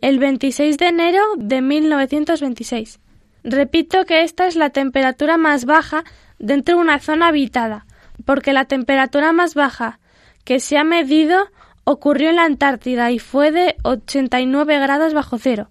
el 0.00 0.18
26 0.18 0.78
de 0.78 0.86
enero 0.86 1.20
de 1.36 1.60
1926. 1.60 2.98
Repito 3.42 4.06
que 4.06 4.22
esta 4.22 4.46
es 4.46 4.56
la 4.56 4.70
temperatura 4.70 5.36
más 5.36 5.66
baja 5.66 6.04
dentro 6.38 6.76
de 6.76 6.80
una 6.80 7.00
zona 7.00 7.28
habitada, 7.28 7.84
porque 8.24 8.54
la 8.54 8.64
temperatura 8.64 9.34
más 9.34 9.54
baja 9.54 10.00
que 10.44 10.60
se 10.60 10.78
ha 10.78 10.84
medido 10.84 11.50
ocurrió 11.84 12.30
en 12.30 12.36
la 12.36 12.44
Antártida 12.44 13.10
y 13.10 13.18
fue 13.18 13.52
de 13.52 13.76
89 13.82 14.78
grados 14.78 15.12
bajo 15.12 15.36
cero. 15.36 15.68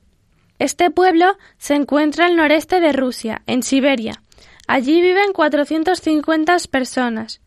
Este 0.59 0.91
pueblo 0.91 1.35
se 1.57 1.73
encuentra 1.73 2.27
al 2.27 2.35
noreste 2.35 2.79
de 2.79 2.93
Rusia, 2.93 3.41
en 3.47 3.63
Siberia. 3.63 4.21
Allí 4.67 5.01
viven 5.01 5.33
450 5.33 6.57
personas. 6.69 7.41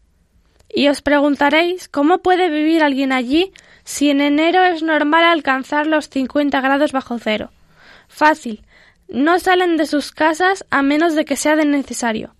Y 0.68 0.88
os 0.88 1.02
preguntaréis 1.02 1.88
cómo 1.88 2.18
puede 2.18 2.50
vivir 2.50 2.82
alguien 2.82 3.12
allí 3.12 3.52
si 3.86 4.10
en 4.10 4.20
enero 4.20 4.64
es 4.64 4.82
normal 4.82 5.22
alcanzar 5.22 5.86
los 5.86 6.08
50 6.10 6.60
grados 6.60 6.90
bajo 6.90 7.20
cero. 7.20 7.52
Fácil. 8.08 8.64
No 9.06 9.38
salen 9.38 9.76
de 9.76 9.86
sus 9.86 10.10
casas 10.10 10.66
a 10.70 10.82
menos 10.82 11.14
de 11.14 11.24
que 11.24 11.36
sea 11.36 11.54
de 11.54 11.64
necesario. 11.64 12.34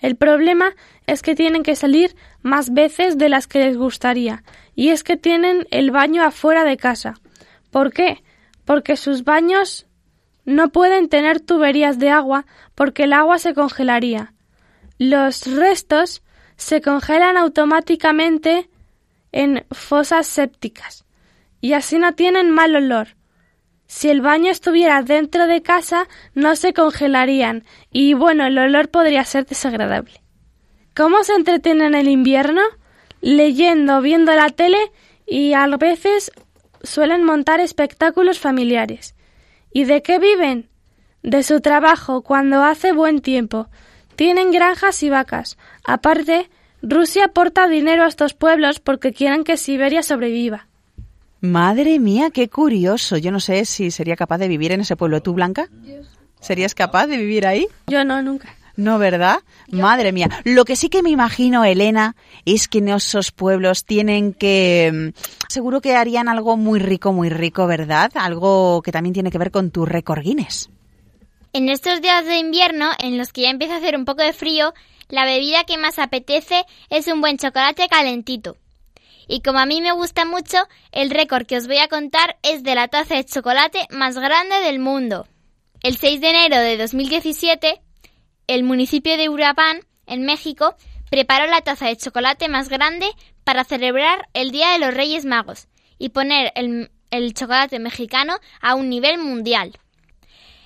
El 0.00 0.16
problema 0.16 0.74
es 1.06 1.22
que 1.22 1.36
tienen 1.36 1.62
que 1.62 1.76
salir 1.76 2.16
más 2.42 2.74
veces 2.74 3.16
de 3.16 3.28
las 3.28 3.46
que 3.46 3.60
les 3.60 3.76
gustaría, 3.76 4.42
y 4.74 4.88
es 4.88 5.04
que 5.04 5.16
tienen 5.16 5.68
el 5.70 5.92
baño 5.92 6.24
afuera 6.24 6.64
de 6.64 6.76
casa. 6.76 7.14
¿Por 7.70 7.92
qué? 7.92 8.24
Porque 8.64 8.96
sus 8.96 9.22
baños 9.22 9.86
no 10.44 10.70
pueden 10.70 11.08
tener 11.08 11.38
tuberías 11.38 12.00
de 12.00 12.10
agua 12.10 12.44
porque 12.74 13.04
el 13.04 13.12
agua 13.12 13.38
se 13.38 13.54
congelaría. 13.54 14.32
Los 14.98 15.46
restos 15.46 16.22
se 16.56 16.80
congelan 16.80 17.36
automáticamente 17.36 18.68
en 19.32 19.64
fosas 19.70 20.26
sépticas 20.26 21.04
y 21.60 21.72
así 21.72 21.98
no 21.98 22.14
tienen 22.14 22.50
mal 22.50 22.76
olor. 22.76 23.16
Si 23.86 24.08
el 24.08 24.20
baño 24.20 24.50
estuviera 24.50 25.02
dentro 25.02 25.46
de 25.46 25.62
casa, 25.62 26.08
no 26.34 26.56
se 26.56 26.72
congelarían 26.72 27.64
y 27.90 28.14
bueno, 28.14 28.46
el 28.46 28.58
olor 28.58 28.90
podría 28.90 29.24
ser 29.24 29.46
desagradable. 29.46 30.22
¿Cómo 30.94 31.24
se 31.24 31.34
entretienen 31.34 31.88
en 31.88 31.94
el 31.94 32.08
invierno? 32.08 32.62
Leyendo, 33.20 34.00
viendo 34.02 34.34
la 34.34 34.50
tele 34.50 34.78
y 35.26 35.54
a 35.54 35.66
veces 35.76 36.32
suelen 36.82 37.24
montar 37.24 37.60
espectáculos 37.60 38.38
familiares. 38.38 39.14
¿Y 39.72 39.84
de 39.84 40.02
qué 40.02 40.18
viven? 40.18 40.68
De 41.22 41.42
su 41.42 41.60
trabajo 41.60 42.22
cuando 42.22 42.62
hace 42.64 42.92
buen 42.92 43.20
tiempo. 43.20 43.68
Tienen 44.16 44.50
granjas 44.50 45.02
y 45.02 45.10
vacas. 45.10 45.56
Aparte, 45.84 46.50
Rusia 46.82 47.26
aporta 47.26 47.68
dinero 47.68 48.04
a 48.04 48.08
estos 48.08 48.34
pueblos 48.34 48.80
porque 48.80 49.12
quieren 49.12 49.44
que 49.44 49.56
Siberia 49.56 50.02
sobreviva. 50.02 50.66
Madre 51.40 51.98
mía, 51.98 52.30
qué 52.30 52.48
curioso. 52.48 53.16
Yo 53.16 53.32
no 53.32 53.40
sé 53.40 53.64
si 53.64 53.90
sería 53.90 54.16
capaz 54.16 54.38
de 54.38 54.48
vivir 54.48 54.72
en 54.72 54.80
ese 54.80 54.96
pueblo. 54.96 55.22
¿Tú, 55.22 55.32
Blanca? 55.32 55.68
¿Serías 56.40 56.74
capaz 56.74 57.06
de 57.06 57.16
vivir 57.16 57.46
ahí? 57.46 57.66
Yo 57.86 58.04
no, 58.04 58.22
nunca. 58.22 58.56
No, 58.76 58.98
¿verdad? 58.98 59.40
Madre 59.70 60.12
mía. 60.12 60.28
Lo 60.44 60.64
que 60.64 60.76
sí 60.76 60.88
que 60.88 61.02
me 61.02 61.10
imagino, 61.10 61.64
Elena, 61.64 62.16
es 62.44 62.68
que 62.68 62.78
en 62.78 62.88
esos 62.88 63.30
pueblos 63.30 63.84
tienen 63.84 64.32
que... 64.32 64.90
Mm, 64.92 65.48
seguro 65.48 65.80
que 65.80 65.94
harían 65.94 66.28
algo 66.28 66.56
muy 66.56 66.80
rico, 66.80 67.12
muy 67.12 67.28
rico, 67.28 67.66
¿verdad? 67.66 68.10
Algo 68.14 68.80
que 68.82 68.92
también 68.92 69.12
tiene 69.12 69.30
que 69.30 69.38
ver 69.38 69.50
con 69.50 69.70
tu 69.70 69.84
récord 69.84 70.22
Guinness. 70.22 70.70
En 71.52 71.68
estos 71.68 72.00
días 72.00 72.24
de 72.24 72.38
invierno, 72.38 72.90
en 72.98 73.18
los 73.18 73.32
que 73.32 73.42
ya 73.42 73.50
empieza 73.50 73.74
a 73.74 73.78
hacer 73.78 73.94
un 73.94 74.06
poco 74.06 74.22
de 74.22 74.32
frío, 74.32 74.72
la 75.12 75.26
bebida 75.26 75.64
que 75.64 75.76
más 75.76 75.98
apetece 75.98 76.64
es 76.88 77.06
un 77.06 77.20
buen 77.20 77.36
chocolate 77.36 77.86
calentito. 77.86 78.56
Y 79.28 79.42
como 79.42 79.58
a 79.58 79.66
mí 79.66 79.82
me 79.82 79.92
gusta 79.92 80.24
mucho, 80.24 80.56
el 80.90 81.10
récord 81.10 81.46
que 81.46 81.58
os 81.58 81.66
voy 81.66 81.76
a 81.76 81.88
contar 81.88 82.38
es 82.42 82.62
de 82.62 82.74
la 82.74 82.88
taza 82.88 83.16
de 83.16 83.24
chocolate 83.26 83.86
más 83.90 84.18
grande 84.18 84.56
del 84.60 84.78
mundo. 84.78 85.28
El 85.82 85.98
6 85.98 86.18
de 86.22 86.30
enero 86.30 86.56
de 86.56 86.78
2017, 86.78 87.82
el 88.46 88.64
municipio 88.64 89.18
de 89.18 89.28
Urapán, 89.28 89.80
en 90.06 90.24
México, 90.24 90.76
preparó 91.10 91.46
la 91.46 91.60
taza 91.60 91.88
de 91.88 91.96
chocolate 91.98 92.48
más 92.48 92.70
grande 92.70 93.06
para 93.44 93.64
celebrar 93.64 94.30
el 94.32 94.50
Día 94.50 94.70
de 94.72 94.78
los 94.78 94.94
Reyes 94.94 95.26
Magos 95.26 95.68
y 95.98 96.08
poner 96.08 96.52
el, 96.54 96.90
el 97.10 97.34
chocolate 97.34 97.78
mexicano 97.78 98.36
a 98.62 98.74
un 98.74 98.88
nivel 98.88 99.18
mundial. 99.18 99.78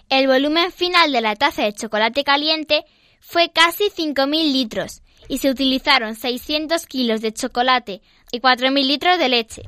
El 0.08 0.28
volumen 0.28 0.70
final 0.70 1.10
de 1.10 1.20
la 1.20 1.34
taza 1.34 1.64
de 1.64 1.72
chocolate 1.72 2.22
caliente 2.22 2.84
fue 3.28 3.50
casi 3.50 3.90
5.000 3.90 4.52
litros 4.52 5.02
y 5.28 5.38
se 5.38 5.50
utilizaron 5.50 6.14
600 6.14 6.86
kilos 6.86 7.20
de 7.20 7.32
chocolate 7.32 8.00
y 8.30 8.38
4.000 8.38 8.86
litros 8.86 9.18
de 9.18 9.28
leche. 9.28 9.62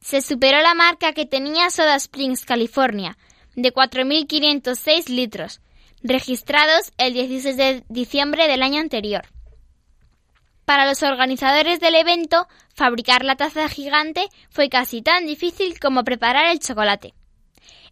Se 0.00 0.22
superó 0.22 0.60
la 0.60 0.74
marca 0.74 1.12
que 1.12 1.26
tenía 1.26 1.70
Soda 1.70 1.96
Springs, 1.96 2.44
California, 2.44 3.18
de 3.56 3.74
4.506 3.74 5.08
litros, 5.08 5.60
registrados 6.02 6.92
el 6.98 7.14
16 7.14 7.56
de 7.56 7.84
diciembre 7.88 8.46
del 8.46 8.62
año 8.62 8.80
anterior. 8.80 9.24
Para 10.64 10.86
los 10.86 11.02
organizadores 11.02 11.80
del 11.80 11.96
evento, 11.96 12.46
fabricar 12.74 13.24
la 13.24 13.34
taza 13.34 13.68
gigante 13.68 14.28
fue 14.50 14.68
casi 14.68 15.02
tan 15.02 15.26
difícil 15.26 15.80
como 15.80 16.04
preparar 16.04 16.46
el 16.46 16.60
chocolate. 16.60 17.12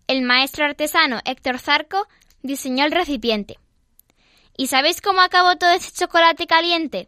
El 0.07 0.23
maestro 0.23 0.65
artesano 0.65 1.19
Héctor 1.25 1.59
Zarco 1.59 2.07
diseñó 2.43 2.85
el 2.85 2.93
recipiente. 2.93 3.59
¿Y 4.57 4.69
sabéis 4.69 5.01
cómo 5.01 5.21
acabó 5.21 5.57
todo 5.57 5.71
ese 5.71 5.93
chocolate 5.93 6.47
caliente? 6.47 7.07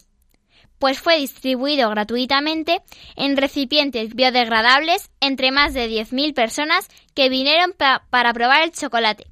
Pues 0.78 0.98
fue 1.00 1.18
distribuido 1.18 1.88
gratuitamente 1.90 2.82
en 3.14 3.36
recipientes 3.36 4.14
biodegradables 4.14 5.10
entre 5.20 5.50
más 5.50 5.72
de 5.72 5.88
10.000 5.88 6.34
personas 6.34 6.88
que 7.14 7.28
vinieron 7.28 7.72
para 7.72 8.32
probar 8.32 8.62
el 8.62 8.72
chocolate. 8.72 9.26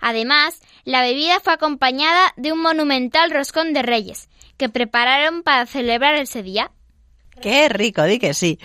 Además, 0.00 0.60
la 0.84 1.02
bebida 1.02 1.40
fue 1.40 1.52
acompañada 1.52 2.32
de 2.36 2.52
un 2.52 2.60
monumental 2.60 3.30
roscón 3.30 3.72
de 3.72 3.82
reyes 3.82 4.28
que 4.56 4.68
prepararon 4.68 5.42
para 5.42 5.66
celebrar 5.66 6.16
ese 6.16 6.42
día. 6.42 6.70
Qué 7.40 7.68
rico, 7.68 8.04
di 8.04 8.18
que 8.18 8.34
sí. 8.34 8.58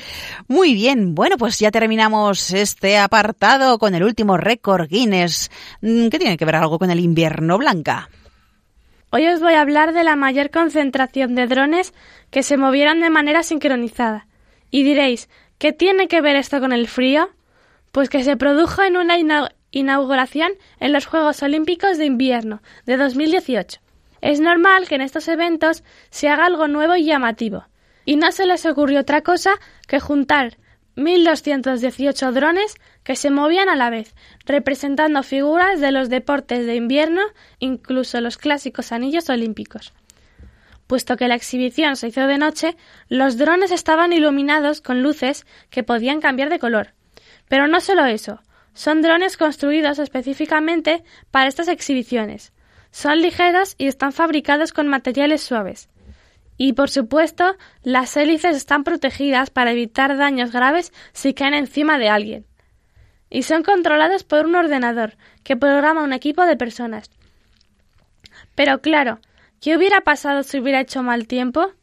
Muy 0.48 0.74
bien, 0.74 1.16
bueno, 1.16 1.38
pues 1.38 1.58
ya 1.58 1.72
terminamos 1.72 2.52
este 2.52 2.98
apartado 2.98 3.80
con 3.80 3.96
el 3.96 4.04
último 4.04 4.38
récord 4.38 4.88
Guinness. 4.90 5.50
Mm, 5.82 6.10
¿Qué 6.10 6.20
tiene 6.20 6.38
que 6.38 6.46
ver 6.46 6.58
algo 6.58 6.78
con 6.78 6.92
el 6.92 7.00
invierno, 7.00 7.58
Blanca? 7.58 8.10
Hoy 9.10 9.26
os 9.28 9.40
voy 9.40 9.54
a 9.54 9.62
hablar 9.62 9.94
de 9.94 10.04
la 10.04 10.18
mayor 10.18 10.52
concentración 10.52 11.34
de 11.34 11.48
drones 11.48 11.94
que 12.30 12.44
se 12.44 12.58
movieron 12.58 13.00
de 13.00 13.10
manera 13.10 13.42
sincronizada. 13.42 14.28
Y 14.70 14.84
diréis, 14.84 15.30
¿qué 15.58 15.72
tiene 15.72 16.10
que 16.10 16.20
ver 16.20 16.36
esto 16.36 16.60
con 16.60 16.74
el 16.74 16.90
frío? 16.90 17.30
Pues 17.94 18.10
que 18.10 18.24
se 18.24 18.36
produjo 18.36 18.84
en 18.84 18.98
una 18.98 19.16
inauguración 19.72 20.52
en 20.82 20.92
los 20.92 21.06
Juegos 21.06 21.42
Olímpicos 21.42 21.98
de 21.98 22.06
Invierno 22.06 22.62
de 22.86 22.98
2018. 22.98 23.80
Es 24.20 24.42
normal 24.42 24.90
que 24.90 24.96
en 24.96 25.02
estos 25.02 25.30
eventos 25.30 25.86
se 26.10 26.28
haga 26.28 26.46
algo 26.46 26.68
nuevo 26.68 26.98
y 26.98 27.06
llamativo, 27.06 27.64
y 28.04 28.18
no 28.18 28.34
se 28.34 28.46
les 28.46 28.66
ocurrió 28.66 29.00
otra 29.00 29.22
cosa 29.22 29.52
que 29.88 30.02
juntar 30.02 30.58
1.218 30.98 32.32
drones 32.32 32.76
que 33.04 33.16
se 33.16 33.30
movían 33.30 33.70
a 33.70 33.76
la 33.76 33.92
vez, 33.92 34.16
representando 34.46 35.22
figuras 35.22 35.80
de 35.80 35.92
los 35.92 36.10
deportes 36.10 36.66
de 36.66 36.76
invierno, 36.76 37.22
incluso 37.60 38.20
los 38.20 38.38
clásicos 38.38 38.92
anillos 38.92 39.30
olímpicos. 39.30 39.94
Puesto 40.88 41.16
que 41.16 41.28
la 41.28 41.36
exhibición 41.36 41.98
se 41.98 42.08
hizo 42.08 42.26
de 42.26 42.40
noche, 42.40 42.76
los 43.10 43.38
drones 43.38 43.72
estaban 43.72 44.12
iluminados 44.12 44.82
con 44.82 45.04
luces 45.04 45.46
que 45.70 45.84
podían 45.84 46.20
cambiar 46.20 46.50
de 46.50 46.60
color. 46.60 46.94
Pero 47.48 47.68
no 47.68 47.80
solo 47.80 48.06
eso, 48.06 48.42
son 48.74 49.02
drones 49.04 49.38
construidos 49.38 50.00
específicamente 50.00 51.04
para 51.30 51.48
estas 51.48 51.68
exhibiciones. 51.68 52.54
Son 52.90 53.22
ligeros 53.22 53.76
y 53.78 53.88
están 53.88 54.14
fabricados 54.14 54.74
con 54.74 54.88
materiales 54.88 55.42
suaves. 55.42 55.90
Y 56.58 56.74
por 56.74 56.90
supuesto, 56.90 57.56
las 57.84 58.18
hélices 58.18 58.58
están 58.58 58.84
protegidas 58.84 59.52
para 59.52 59.72
evitar 59.72 60.18
daños 60.18 60.52
graves 60.52 60.92
si 61.14 61.34
caen 61.34 61.54
encima 61.54 62.00
de 62.00 62.10
alguien. 62.10 62.46
Y 63.30 63.44
son 63.44 63.64
controlados 63.64 64.24
por 64.24 64.46
un 64.46 64.56
ordenador 64.56 65.18
que 65.44 65.56
programa 65.56 66.04
un 66.04 66.14
equipo 66.14 66.46
de 66.46 66.58
personas. 66.58 67.12
Pero 68.56 68.82
claro, 68.82 69.20
¿qué 69.62 69.78
hubiera 69.78 70.02
pasado 70.02 70.44
si 70.44 70.60
hubiera 70.60 70.82
hecho 70.82 71.04
mal 71.04 71.28
tiempo? 71.28 71.74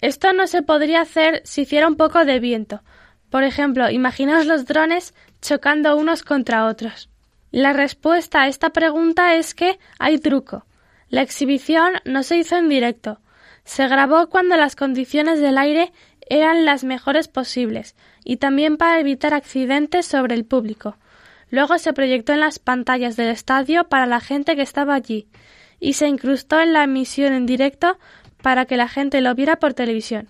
Esto 0.00 0.32
no 0.32 0.46
se 0.46 0.62
podría 0.62 1.02
hacer 1.02 1.42
si 1.44 1.62
hiciera 1.62 1.86
un 1.86 1.96
poco 1.96 2.24
de 2.24 2.40
viento. 2.40 2.82
Por 3.30 3.44
ejemplo, 3.44 3.90
imaginaos 3.90 4.46
los 4.46 4.64
drones 4.66 5.14
chocando 5.40 5.96
unos 5.96 6.22
contra 6.22 6.66
otros. 6.66 7.08
La 7.50 7.74
respuesta 7.74 8.42
a 8.42 8.48
esta 8.48 8.70
pregunta 8.70 9.34
es 9.34 9.54
que 9.54 9.78
hay 9.98 10.18
truco. 10.18 10.64
La 11.10 11.20
exhibición 11.20 11.94
no 12.04 12.22
se 12.22 12.38
hizo 12.38 12.56
en 12.56 12.70
directo, 12.70 13.20
se 13.64 13.86
grabó 13.88 14.28
cuando 14.28 14.56
las 14.56 14.76
condiciones 14.76 15.40
del 15.40 15.58
aire 15.58 15.92
eran 16.28 16.64
las 16.64 16.84
mejores 16.84 17.28
posibles 17.28 17.94
y 18.24 18.36
también 18.36 18.76
para 18.76 19.00
evitar 19.00 19.34
accidentes 19.34 20.06
sobre 20.06 20.34
el 20.34 20.44
público. 20.44 20.96
Luego 21.50 21.78
se 21.78 21.92
proyectó 21.92 22.32
en 22.32 22.40
las 22.40 22.58
pantallas 22.58 23.16
del 23.16 23.28
estadio 23.28 23.88
para 23.88 24.06
la 24.06 24.20
gente 24.20 24.56
que 24.56 24.62
estaba 24.62 24.94
allí 24.94 25.28
y 25.80 25.94
se 25.94 26.08
incrustó 26.08 26.60
en 26.60 26.72
la 26.72 26.84
emisión 26.84 27.32
en 27.32 27.46
directo 27.46 27.98
para 28.42 28.64
que 28.64 28.76
la 28.76 28.88
gente 28.88 29.20
lo 29.20 29.34
viera 29.34 29.56
por 29.56 29.74
televisión. 29.74 30.28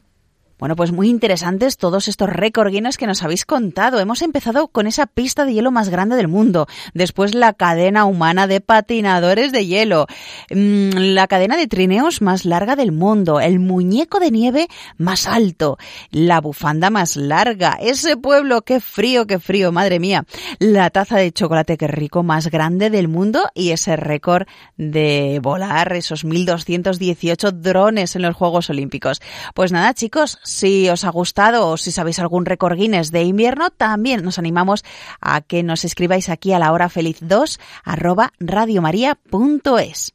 Bueno, 0.62 0.76
pues 0.76 0.92
muy 0.92 1.08
interesantes 1.08 1.76
todos 1.76 2.06
estos 2.06 2.28
récord 2.28 2.70
Guinness 2.70 2.96
que 2.96 3.08
nos 3.08 3.24
habéis 3.24 3.44
contado. 3.44 3.98
Hemos 3.98 4.22
empezado 4.22 4.68
con 4.68 4.86
esa 4.86 5.06
pista 5.06 5.44
de 5.44 5.54
hielo 5.54 5.72
más 5.72 5.88
grande 5.88 6.14
del 6.14 6.28
mundo, 6.28 6.68
después 6.94 7.34
la 7.34 7.52
cadena 7.52 8.04
humana 8.04 8.46
de 8.46 8.60
patinadores 8.60 9.50
de 9.50 9.66
hielo, 9.66 10.06
mm, 10.50 10.90
la 11.14 11.26
cadena 11.26 11.56
de 11.56 11.66
trineos 11.66 12.22
más 12.22 12.44
larga 12.44 12.76
del 12.76 12.92
mundo, 12.92 13.40
el 13.40 13.58
muñeco 13.58 14.20
de 14.20 14.30
nieve 14.30 14.68
más 14.98 15.26
alto, 15.26 15.78
la 16.12 16.40
bufanda 16.40 16.90
más 16.90 17.16
larga, 17.16 17.76
ese 17.80 18.16
pueblo, 18.16 18.62
qué 18.62 18.78
frío, 18.78 19.26
qué 19.26 19.40
frío, 19.40 19.72
madre 19.72 19.98
mía, 19.98 20.26
la 20.60 20.90
taza 20.90 21.16
de 21.16 21.32
chocolate 21.32 21.76
qué 21.76 21.88
rico 21.88 22.22
más 22.22 22.52
grande 22.52 22.88
del 22.88 23.08
mundo 23.08 23.50
y 23.54 23.70
ese 23.70 23.96
récord 23.96 24.46
de 24.76 25.40
volar 25.42 25.92
esos 25.94 26.24
1218 26.24 27.50
drones 27.50 28.14
en 28.14 28.22
los 28.22 28.36
Juegos 28.36 28.70
Olímpicos. 28.70 29.20
Pues 29.54 29.72
nada, 29.72 29.92
chicos, 29.92 30.38
si 30.52 30.88
os 30.88 31.04
ha 31.04 31.10
gustado 31.10 31.68
o 31.68 31.76
si 31.76 31.90
sabéis 31.92 32.18
algún 32.18 32.46
récord 32.46 32.76
Guinness 32.76 33.10
de 33.10 33.22
invierno, 33.22 33.70
también 33.70 34.22
nos 34.22 34.38
animamos 34.38 34.84
a 35.20 35.40
que 35.40 35.62
nos 35.62 35.84
escribáis 35.84 36.28
aquí 36.28 36.52
a 36.52 36.58
la 36.58 36.72
hora 36.72 36.88
feliz 36.88 37.18
2 37.20 37.58
arroba 37.84 38.32
radiomaria.es. 38.38 40.14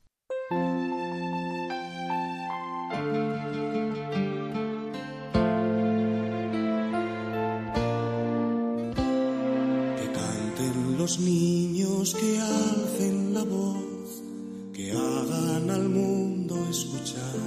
Los 11.07 11.19
niños, 11.19 12.13
que 12.15 12.37
alcen 12.37 13.33
la 13.33 13.43
voz, 13.43 14.21
que 14.73 14.91
hagan 14.91 15.69
al 15.69 15.87
mundo 15.87 16.57
escuchar 16.69 17.46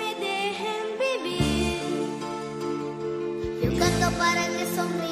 para 4.17 4.45
que 4.47 4.65
sonría 4.75 5.10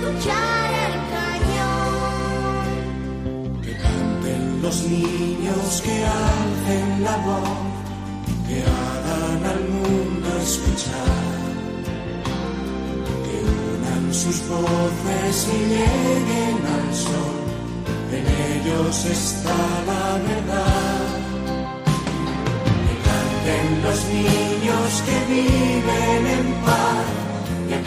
para 0.00 0.12
no 0.12 0.18
escuchar. 0.18 0.60
los 4.62 4.82
niños 4.84 5.82
que 5.82 6.04
alcen 6.04 7.04
la 7.04 7.16
voz, 7.28 7.48
que 8.46 8.62
hagan 8.62 9.44
al 9.52 9.68
mundo 9.68 10.28
escuchar, 10.42 11.30
que 13.24 13.36
unan 13.74 14.14
sus 14.14 14.38
voces 14.48 15.48
y 15.48 15.58
lleguen 15.72 16.58
al 16.76 16.94
sol, 16.94 17.38
en 18.16 18.24
ellos 18.52 19.04
está 19.06 19.56
la 19.90 20.06
verdad. 20.28 21.08
Que 22.86 22.94
canten 23.06 23.82
los 23.82 24.04
niños 24.04 25.02
que 25.06 25.16
viven 25.32 26.26
en 26.38 26.46
paz 26.64 27.29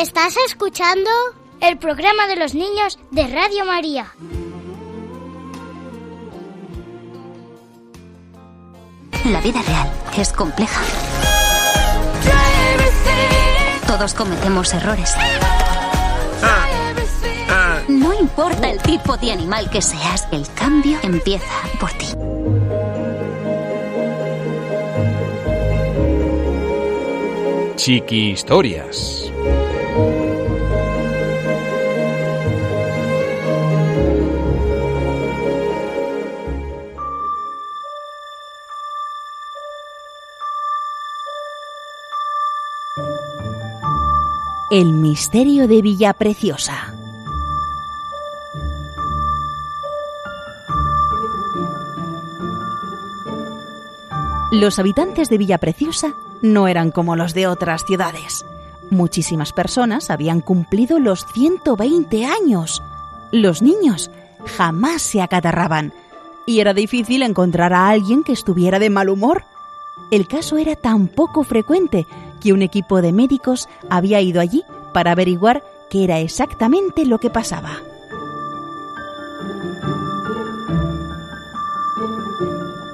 ¿Estás 0.00 0.36
escuchando? 0.46 1.10
El 1.60 1.76
programa 1.76 2.28
de 2.28 2.36
los 2.36 2.54
niños 2.54 3.00
de 3.10 3.26
Radio 3.26 3.64
María. 3.64 4.06
La 9.24 9.40
vida 9.40 9.60
real 9.60 9.90
es 10.16 10.32
compleja. 10.32 10.80
Todos 13.88 14.14
cometemos 14.14 14.72
errores. 14.72 15.16
No 17.88 18.14
importa 18.20 18.70
el 18.70 18.80
tipo 18.80 19.16
de 19.16 19.32
animal 19.32 19.68
que 19.68 19.82
seas, 19.82 20.28
el 20.30 20.46
cambio 20.54 20.96
empieza 21.02 21.44
por 21.80 21.90
ti. 21.94 22.06
Chiqui 27.74 28.30
Historias. 28.30 29.27
El 44.70 44.92
misterio 44.92 45.66
de 45.66 45.80
Villa 45.80 46.12
Preciosa. 46.12 46.94
Los 54.52 54.78
habitantes 54.78 55.30
de 55.30 55.38
Villa 55.38 55.56
Preciosa 55.56 56.12
no 56.42 56.68
eran 56.68 56.90
como 56.90 57.16
los 57.16 57.32
de 57.32 57.46
otras 57.46 57.86
ciudades. 57.86 58.44
Muchísimas 58.90 59.54
personas 59.54 60.10
habían 60.10 60.42
cumplido 60.42 60.98
los 60.98 61.24
120 61.32 62.26
años. 62.26 62.82
Los 63.32 63.62
niños 63.62 64.10
jamás 64.58 65.00
se 65.00 65.22
acatarraban 65.22 65.94
y 66.44 66.60
era 66.60 66.74
difícil 66.74 67.22
encontrar 67.22 67.72
a 67.72 67.88
alguien 67.88 68.22
que 68.22 68.32
estuviera 68.32 68.78
de 68.78 68.90
mal 68.90 69.08
humor. 69.08 69.44
El 70.10 70.28
caso 70.28 70.58
era 70.58 70.76
tan 70.76 71.08
poco 71.08 71.42
frecuente 71.42 72.06
que 72.38 72.52
un 72.52 72.62
equipo 72.62 73.02
de 73.02 73.12
médicos 73.12 73.68
había 73.90 74.20
ido 74.20 74.40
allí 74.40 74.64
para 74.92 75.12
averiguar 75.12 75.62
qué 75.90 76.04
era 76.04 76.18
exactamente 76.18 77.06
lo 77.06 77.18
que 77.18 77.30
pasaba. 77.30 77.70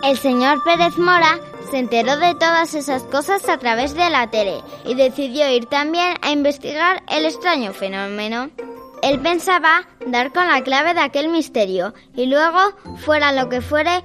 El 0.04 0.18
señor 0.18 0.62
Pérez 0.62 0.98
Mora 0.98 1.40
se 1.70 1.78
enteró 1.78 2.18
de 2.18 2.34
todas 2.34 2.74
esas 2.74 3.02
cosas 3.04 3.48
a 3.48 3.58
través 3.58 3.94
de 3.94 4.10
la 4.10 4.30
tele 4.30 4.60
y 4.84 4.94
decidió 4.94 5.50
ir 5.50 5.66
también 5.66 6.16
a 6.20 6.30
investigar 6.30 7.02
el 7.08 7.24
extraño 7.24 7.72
fenómeno. 7.72 8.50
Él 9.02 9.18
pensaba 9.20 9.88
dar 10.06 10.32
con 10.32 10.46
la 10.46 10.62
clave 10.62 10.94
de 10.94 11.00
aquel 11.00 11.30
misterio 11.30 11.94
y 12.14 12.26
luego, 12.26 12.60
fuera 12.98 13.32
lo 13.32 13.48
que 13.48 13.60
fuere, 13.60 14.04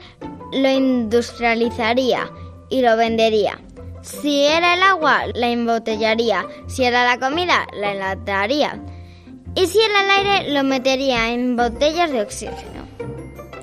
lo 0.53 0.69
industrializaría 0.69 2.31
y 2.69 2.81
lo 2.81 2.95
vendería. 2.97 3.59
Si 4.01 4.41
era 4.45 4.75
el 4.75 4.83
agua, 4.83 5.23
la 5.33 5.49
embotellaría. 5.49 6.45
Si 6.67 6.83
era 6.83 7.05
la 7.05 7.19
comida, 7.19 7.67
la 7.73 7.91
enlataría. 7.91 8.81
Y 9.55 9.67
si 9.67 9.79
era 9.79 10.03
el 10.03 10.27
aire, 10.27 10.53
lo 10.53 10.63
metería 10.63 11.31
en 11.33 11.55
botellas 11.55 12.11
de 12.11 12.21
oxígeno. 12.21 12.87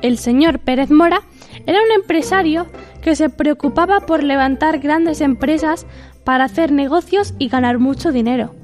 El 0.03 0.19
señor 0.19 0.59
Pérez 0.59 0.91
Mora 0.91 1.23
era 1.67 1.79
un 1.79 1.93
empresario 1.93 2.67
que 3.03 3.17
se 3.17 3.31
preocupaba 3.31 4.01
por 4.01 4.23
levantar 4.23 4.79
grandes 4.79 5.21
empresas 5.21 5.87
para 6.25 6.45
hacer 6.45 6.73
negocios 6.73 7.35
y 7.39 7.49
ganar 7.49 7.79
mucho 7.79 8.13
dinero. 8.13 8.55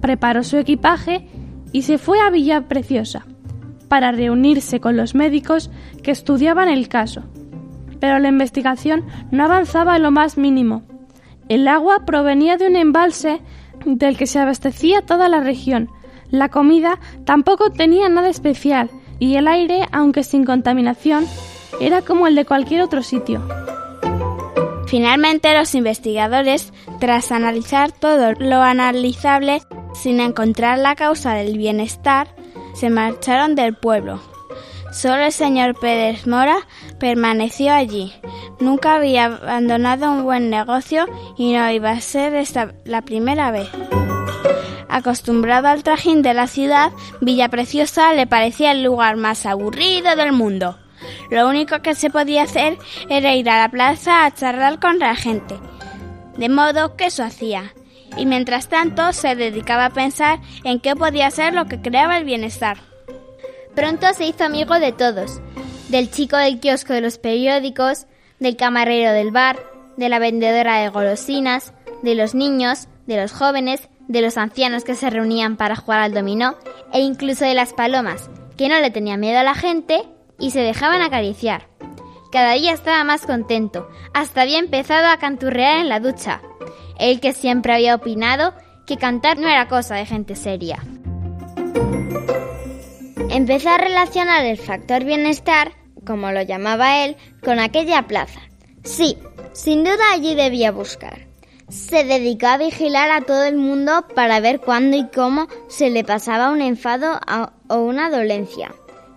Preparó 0.00 0.44
su 0.44 0.58
equipaje 0.58 1.28
y 1.72 1.82
se 1.82 1.98
fue 1.98 2.20
a 2.20 2.30
Villa 2.30 2.68
Preciosa 2.68 3.26
para 3.88 4.12
reunirse 4.12 4.80
con 4.80 4.96
los 4.96 5.14
médicos 5.14 5.70
que 6.02 6.10
estudiaban 6.10 6.68
el 6.68 6.88
caso. 6.88 7.22
Pero 8.04 8.18
la 8.18 8.28
investigación 8.28 9.06
no 9.30 9.46
avanzaba 9.46 9.96
en 9.96 10.02
lo 10.02 10.10
más 10.10 10.36
mínimo. 10.36 10.82
El 11.48 11.66
agua 11.66 12.04
provenía 12.04 12.58
de 12.58 12.66
un 12.66 12.76
embalse 12.76 13.40
del 13.86 14.18
que 14.18 14.26
se 14.26 14.38
abastecía 14.38 15.00
toda 15.00 15.30
la 15.30 15.40
región. 15.40 15.88
La 16.28 16.50
comida 16.50 17.00
tampoco 17.24 17.70
tenía 17.70 18.10
nada 18.10 18.28
especial 18.28 18.90
y 19.18 19.36
el 19.36 19.48
aire, 19.48 19.88
aunque 19.90 20.22
sin 20.22 20.44
contaminación, 20.44 21.26
era 21.80 22.02
como 22.02 22.26
el 22.26 22.34
de 22.34 22.44
cualquier 22.44 22.82
otro 22.82 23.02
sitio. 23.02 23.40
Finalmente 24.86 25.56
los 25.56 25.74
investigadores, 25.74 26.74
tras 27.00 27.32
analizar 27.32 27.90
todo 27.90 28.32
lo 28.38 28.60
analizable 28.60 29.62
sin 29.94 30.20
encontrar 30.20 30.76
la 30.76 30.94
causa 30.94 31.32
del 31.32 31.56
bienestar, 31.56 32.28
se 32.74 32.90
marcharon 32.90 33.54
del 33.54 33.74
pueblo. 33.74 34.33
Solo 34.94 35.24
el 35.24 35.32
señor 35.32 35.74
Pérez 35.80 36.24
Mora 36.28 36.68
permaneció 37.00 37.74
allí. 37.74 38.14
Nunca 38.60 38.94
había 38.94 39.24
abandonado 39.24 40.08
un 40.12 40.22
buen 40.22 40.50
negocio 40.50 41.06
y 41.36 41.52
no 41.52 41.68
iba 41.68 41.90
a 41.90 42.00
ser 42.00 42.36
esta 42.36 42.74
la 42.84 43.02
primera 43.02 43.50
vez. 43.50 43.68
Acostumbrado 44.88 45.66
al 45.66 45.82
trajín 45.82 46.22
de 46.22 46.32
la 46.32 46.46
ciudad, 46.46 46.92
Villa 47.20 47.48
Preciosa 47.48 48.14
le 48.14 48.28
parecía 48.28 48.70
el 48.70 48.84
lugar 48.84 49.16
más 49.16 49.46
aburrido 49.46 50.14
del 50.14 50.30
mundo. 50.30 50.78
Lo 51.28 51.48
único 51.48 51.82
que 51.82 51.96
se 51.96 52.08
podía 52.08 52.44
hacer 52.44 52.78
era 53.10 53.34
ir 53.34 53.50
a 53.50 53.58
la 53.58 53.68
plaza 53.70 54.24
a 54.24 54.32
charlar 54.32 54.78
con 54.78 55.00
la 55.00 55.16
gente. 55.16 55.56
De 56.36 56.48
modo 56.48 56.94
que 56.94 57.06
eso 57.06 57.24
hacía. 57.24 57.74
Y 58.16 58.26
mientras 58.26 58.68
tanto 58.68 59.12
se 59.12 59.34
dedicaba 59.34 59.86
a 59.86 59.90
pensar 59.90 60.38
en 60.62 60.78
qué 60.78 60.94
podía 60.94 61.32
ser 61.32 61.52
lo 61.52 61.66
que 61.66 61.80
creaba 61.80 62.16
el 62.16 62.24
bienestar. 62.24 62.93
Pronto 63.74 64.06
se 64.14 64.26
hizo 64.26 64.44
amigo 64.44 64.78
de 64.78 64.92
todos, 64.92 65.40
del 65.88 66.10
chico 66.10 66.36
del 66.36 66.60
kiosco 66.60 66.92
de 66.92 67.00
los 67.00 67.18
periódicos, 67.18 68.06
del 68.38 68.56
camarero 68.56 69.12
del 69.12 69.32
bar, 69.32 69.58
de 69.96 70.08
la 70.08 70.18
vendedora 70.18 70.78
de 70.78 70.88
golosinas, 70.88 71.72
de 72.02 72.14
los 72.14 72.34
niños, 72.34 72.88
de 73.06 73.20
los 73.20 73.32
jóvenes, 73.32 73.88
de 74.08 74.22
los 74.22 74.36
ancianos 74.36 74.84
que 74.84 74.94
se 74.94 75.10
reunían 75.10 75.56
para 75.56 75.76
jugar 75.76 76.00
al 76.00 76.14
dominó 76.14 76.54
e 76.92 77.00
incluso 77.00 77.44
de 77.44 77.54
las 77.54 77.72
palomas, 77.72 78.30
que 78.56 78.68
no 78.68 78.78
le 78.80 78.90
tenían 78.90 79.20
miedo 79.20 79.38
a 79.38 79.44
la 79.44 79.54
gente 79.54 80.02
y 80.38 80.50
se 80.50 80.60
dejaban 80.60 81.02
acariciar. 81.02 81.66
Cada 82.30 82.52
día 82.52 82.72
estaba 82.72 83.04
más 83.04 83.26
contento, 83.26 83.88
hasta 84.12 84.42
había 84.42 84.58
empezado 84.58 85.06
a 85.08 85.18
canturrear 85.18 85.80
en 85.80 85.88
la 85.88 86.00
ducha. 86.00 86.40
Él 86.98 87.20
que 87.20 87.32
siempre 87.32 87.72
había 87.72 87.94
opinado 87.94 88.54
que 88.86 88.96
cantar 88.96 89.38
no 89.38 89.48
era 89.48 89.68
cosa 89.68 89.94
de 89.94 90.06
gente 90.06 90.36
seria. 90.36 90.82
Empezó 93.34 93.70
a 93.70 93.78
relacionar 93.78 94.44
el 94.44 94.56
factor 94.56 95.02
bienestar, 95.02 95.72
como 96.06 96.30
lo 96.30 96.42
llamaba 96.42 97.04
él, 97.04 97.16
con 97.42 97.58
aquella 97.58 98.06
plaza. 98.06 98.38
Sí, 98.84 99.18
sin 99.52 99.82
duda 99.82 100.12
allí 100.12 100.36
debía 100.36 100.70
buscar. 100.70 101.26
Se 101.68 102.04
dedicó 102.04 102.46
a 102.46 102.58
vigilar 102.58 103.10
a 103.10 103.22
todo 103.22 103.42
el 103.42 103.56
mundo 103.56 104.06
para 104.14 104.38
ver 104.38 104.60
cuándo 104.60 104.96
y 104.96 105.08
cómo 105.08 105.48
se 105.66 105.90
le 105.90 106.04
pasaba 106.04 106.50
un 106.50 106.62
enfado 106.62 107.18
o 107.66 107.76
una 107.78 108.08
dolencia. 108.08 108.72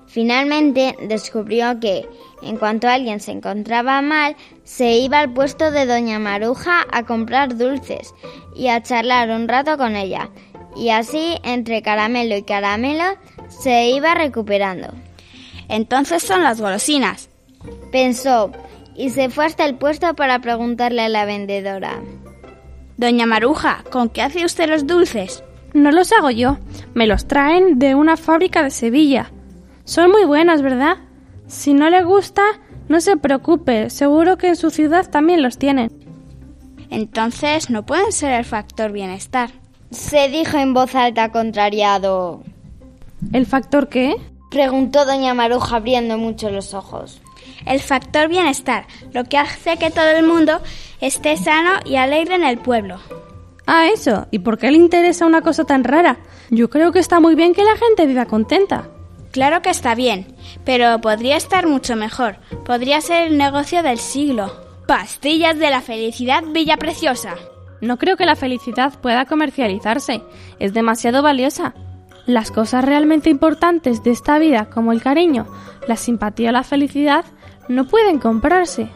Finalmente 0.08 0.96
descubrió 1.08 1.80
que, 1.80 2.10
en 2.42 2.58
cuanto 2.58 2.88
alguien 2.88 3.20
se 3.20 3.34
encontraba 3.34 4.02
mal, 4.02 4.36
se 4.64 4.94
iba 4.94 5.20
al 5.20 5.32
puesto 5.32 5.70
de 5.70 5.86
Doña 5.86 6.18
Maruja 6.18 6.88
a 6.92 7.04
comprar 7.04 7.56
dulces 7.56 8.16
y 8.56 8.70
a 8.70 8.82
charlar 8.82 9.30
un 9.30 9.48
rato 9.48 9.78
con 9.78 9.96
ella. 9.96 10.32
Y 10.78 10.90
así, 10.90 11.38
entre 11.44 11.82
caramelo 11.82 12.36
y 12.38 12.44
caramelo, 12.44 13.04
se 13.50 13.90
iba 13.90 14.14
recuperando. 14.14 14.90
Entonces 15.70 16.24
son 16.24 16.44
las 16.44 16.62
golosinas. 16.62 17.30
Pensó 17.92 18.52
y 18.96 19.10
se 19.10 19.30
fue 19.30 19.46
hasta 19.46 19.66
el 19.66 19.76
puesto 19.76 20.16
para 20.16 20.40
preguntarle 20.40 21.02
a 21.02 21.10
la 21.10 21.26
vendedora. 21.26 22.00
Doña 22.98 23.26
Maruja, 23.26 23.84
¿con 23.92 24.10
qué 24.10 24.22
hace 24.22 24.46
usted 24.46 24.70
los 24.70 24.88
dulces? 24.88 25.44
No 25.74 25.92
los 25.92 26.12
hago 26.12 26.32
yo, 26.32 26.58
me 26.94 27.06
los 27.06 27.28
traen 27.28 27.78
de 27.78 27.94
una 27.94 28.18
fábrica 28.18 28.64
de 28.64 28.72
Sevilla. 28.72 29.32
Son 29.84 30.10
muy 30.12 30.26
buenos, 30.26 30.62
¿verdad? 30.62 30.98
Si 31.48 31.74
no 31.74 31.90
le 31.90 32.04
gusta, 32.04 32.44
no 32.90 33.00
se 33.02 33.18
preocupe, 33.18 33.90
seguro 33.90 34.38
que 34.38 34.48
en 34.48 34.56
su 34.56 34.72
ciudad 34.72 35.10
también 35.10 35.44
los 35.44 35.58
tienen. 35.58 35.92
Entonces 36.90 37.70
no 37.70 37.86
pueden 37.86 38.12
ser 38.12 38.32
el 38.34 38.46
factor 38.46 38.92
bienestar. 38.92 39.52
Se 39.92 40.28
dijo 40.30 40.58
en 40.58 40.74
voz 40.74 40.96
alta 40.96 41.32
contrariado. 41.32 42.44
¿El 43.34 43.46
factor 43.46 43.90
qué? 43.90 44.16
Preguntó 44.52 45.06
doña 45.06 45.34
Maruja 45.34 45.78
abriendo 45.78 46.18
mucho 46.18 46.50
los 46.50 46.74
ojos. 46.74 47.22
El 47.66 47.80
factor 47.80 48.28
bienestar, 48.28 48.86
lo 49.12 49.24
que 49.26 49.38
hace 49.38 49.78
que 49.78 49.92
todo 49.92 50.10
el 50.10 50.26
mundo 50.26 50.62
esté 51.02 51.36
sano 51.38 51.72
y 51.86 51.96
alegre 51.96 52.36
en 52.36 52.44
el 52.44 52.58
pueblo. 52.58 53.00
Ah, 53.66 53.88
eso. 53.94 54.28
¿Y 54.32 54.40
por 54.40 54.58
qué 54.58 54.72
le 54.72 54.78
interesa 54.78 55.26
una 55.26 55.42
cosa 55.42 55.66
tan 55.66 55.84
rara? 55.84 56.18
Yo 56.50 56.70
creo 56.70 56.92
que 56.92 57.00
está 57.00 57.20
muy 57.20 57.36
bien 57.36 57.54
que 57.54 57.66
la 57.66 57.76
gente 57.76 58.06
viva 58.06 58.26
contenta. 58.26 58.90
Claro 59.32 59.62
que 59.62 59.70
está 59.70 59.94
bien, 59.94 60.36
pero 60.64 61.00
podría 61.02 61.36
estar 61.36 61.68
mucho 61.68 61.96
mejor. 61.96 62.38
Podría 62.66 63.02
ser 63.02 63.28
el 63.28 63.38
negocio 63.38 63.84
del 63.84 64.00
siglo. 64.00 64.52
Pastillas 64.88 65.60
de 65.60 65.70
la 65.70 65.82
felicidad 65.82 66.44
Villa 66.46 66.78
Preciosa. 66.78 67.36
No 67.82 67.98
creo 67.98 68.18
que 68.18 68.26
la 68.26 68.36
felicidad 68.36 68.94
pueda 69.00 69.26
comercializarse. 69.26 70.24
Es 70.60 70.74
demasiado 70.74 71.22
valiosa. 71.22 71.74
Las 72.26 72.52
cosas 72.52 72.84
realmente 72.84 73.30
importantes 73.30 74.04
de 74.04 74.12
esta 74.12 74.40
vida, 74.40 74.70
como 74.70 74.92
el 74.92 75.02
cariño, 75.02 75.48
la 75.88 75.96
simpatía 75.96 76.50
o 76.50 76.54
la 76.54 76.64
felicidad, 76.64 77.24
no 77.70 77.86
pueden 77.86 78.20
comprarse. 78.20 78.90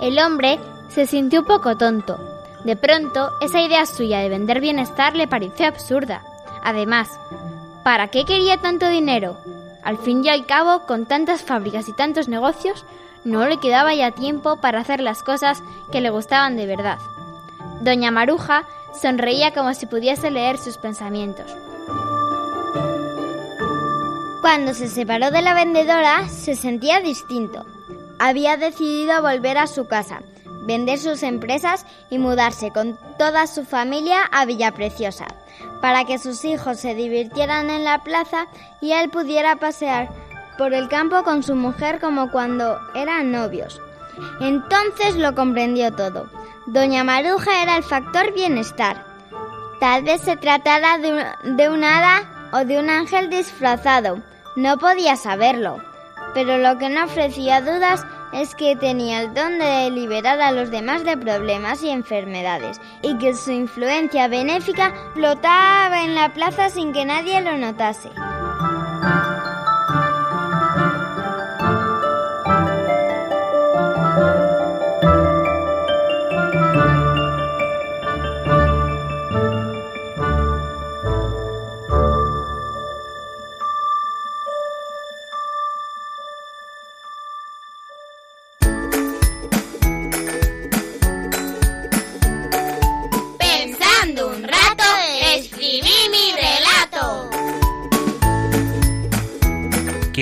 El 0.00 0.18
hombre 0.18 0.58
se 0.88 1.06
sintió 1.06 1.40
un 1.40 1.46
poco 1.46 1.76
tonto. 1.76 2.18
De 2.64 2.76
pronto, 2.76 3.30
esa 3.40 3.60
idea 3.60 3.86
suya 3.86 4.18
de 4.18 4.28
vender 4.28 4.60
bienestar 4.60 5.14
le 5.14 5.28
pareció 5.28 5.66
absurda. 5.66 6.22
Además, 6.62 7.08
¿para 7.84 8.08
qué 8.08 8.24
quería 8.24 8.58
tanto 8.58 8.88
dinero? 8.88 9.38
Al 9.84 9.98
fin 9.98 10.24
y 10.24 10.28
al 10.28 10.46
cabo, 10.46 10.84
con 10.86 11.06
tantas 11.06 11.42
fábricas 11.42 11.88
y 11.88 11.92
tantos 11.92 12.28
negocios, 12.28 12.84
no 13.24 13.46
le 13.46 13.58
quedaba 13.58 13.94
ya 13.94 14.10
tiempo 14.10 14.60
para 14.60 14.80
hacer 14.80 15.00
las 15.00 15.22
cosas 15.22 15.62
que 15.92 16.00
le 16.00 16.10
gustaban 16.10 16.56
de 16.56 16.66
verdad. 16.66 16.98
Doña 17.80 18.10
Maruja 18.10 18.64
sonreía 19.00 19.52
como 19.52 19.74
si 19.74 19.86
pudiese 19.86 20.30
leer 20.30 20.58
sus 20.58 20.78
pensamientos. 20.78 21.46
Cuando 24.40 24.74
se 24.74 24.88
separó 24.88 25.30
de 25.30 25.42
la 25.42 25.54
vendedora, 25.54 26.28
se 26.28 26.54
sentía 26.54 27.00
distinto. 27.00 27.66
Había 28.18 28.56
decidido 28.56 29.20
volver 29.20 29.58
a 29.58 29.66
su 29.66 29.86
casa, 29.86 30.22
vender 30.62 30.98
sus 30.98 31.22
empresas 31.22 31.84
y 32.10 32.18
mudarse 32.18 32.70
con 32.70 32.98
toda 33.18 33.46
su 33.46 33.64
familia 33.64 34.22
a 34.30 34.44
Villa 34.44 34.72
Preciosa, 34.72 35.26
para 35.80 36.04
que 36.04 36.18
sus 36.18 36.44
hijos 36.44 36.78
se 36.78 36.94
divirtieran 36.94 37.70
en 37.70 37.84
la 37.84 38.02
plaza 38.02 38.46
y 38.80 38.92
él 38.92 39.10
pudiera 39.10 39.56
pasear 39.56 40.08
por 40.56 40.74
el 40.74 40.88
campo 40.88 41.22
con 41.24 41.42
su 41.42 41.54
mujer 41.54 42.00
como 42.00 42.30
cuando 42.30 42.78
eran 42.94 43.32
novios. 43.32 43.80
Entonces 44.40 45.16
lo 45.16 45.34
comprendió 45.34 45.92
todo. 45.92 46.28
Doña 46.66 47.04
Maruja 47.04 47.62
era 47.62 47.76
el 47.76 47.84
factor 47.84 48.34
bienestar. 48.34 49.04
Tal 49.78 50.02
vez 50.02 50.20
se 50.20 50.36
tratara 50.36 50.98
de 50.98 51.12
un, 51.12 51.56
de 51.56 51.68
un 51.68 51.84
hada 51.84 52.50
o 52.52 52.64
de 52.64 52.80
un 52.80 52.90
ángel 52.90 53.30
disfrazado. 53.30 54.20
No 54.56 54.76
podía 54.76 55.16
saberlo. 55.16 55.80
Pero 56.34 56.58
lo 56.58 56.76
que 56.78 56.88
no 56.88 57.04
ofrecía 57.04 57.60
dudas 57.60 58.04
es 58.32 58.54
que 58.54 58.74
tenía 58.74 59.22
el 59.22 59.32
don 59.32 59.58
de 59.58 59.90
liberar 59.90 60.40
a 60.40 60.50
los 60.50 60.70
demás 60.70 61.04
de 61.04 61.16
problemas 61.16 61.82
y 61.82 61.90
enfermedades 61.90 62.80
y 63.00 63.16
que 63.18 63.34
su 63.34 63.52
influencia 63.52 64.26
benéfica 64.26 64.92
flotaba 65.14 66.02
en 66.02 66.14
la 66.14 66.34
plaza 66.34 66.68
sin 66.68 66.92
que 66.92 67.04
nadie 67.04 67.40
lo 67.42 67.56
notase. 67.56 68.10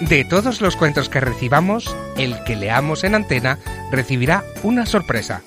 De 0.00 0.24
todos 0.24 0.60
los 0.60 0.76
cuentos 0.76 1.08
que 1.08 1.20
recibamos, 1.20 1.94
el 2.16 2.42
que 2.44 2.56
leamos 2.56 3.04
en 3.04 3.14
antena 3.14 3.58
recibirá 3.90 4.44
una 4.62 4.86
sorpresa. 4.86 5.42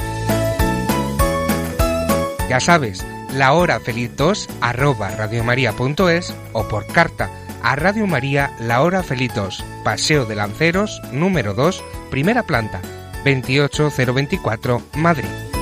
Ya 2.50 2.60
sabes, 2.60 3.04
la 3.34 3.54
hora 3.54 3.80
feliz 3.80 4.12
2 4.16 4.50
arroba 4.62 5.10
radiomaria.es 5.10 6.36
o 6.54 6.68
por 6.68 6.86
carta 6.86 7.32
a 7.64 7.76
Radio 7.76 8.06
María 8.06 8.54
La 8.60 8.82
Hora 8.82 9.02
Feliz 9.02 9.34
2, 9.34 9.64
Paseo 9.84 10.26
de 10.26 10.36
Lanceros, 10.36 11.02
número 11.12 11.54
2, 11.54 11.84
primera 12.12 12.44
planta, 12.44 12.82
28024, 13.24 14.82
Madrid. 14.96 15.53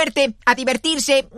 Suerte, 0.00 0.32
a 0.46 0.54
divertirse. 0.54 1.28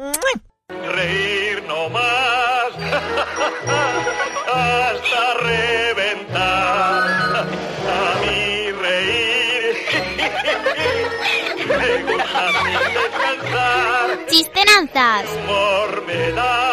Reír 0.68 1.64
no 1.66 1.88
más 1.88 2.70
hasta 4.54 5.34
reventar. 5.42 6.44
A 7.90 8.20
mí 8.20 8.70
reír 8.70 9.74
me 11.66 12.02
gusta 12.04 12.52
descansar. 12.94 14.26
Chistenanzas. 14.30 15.24
Humor 15.38 16.04
me 16.06 16.30
da 16.30 16.71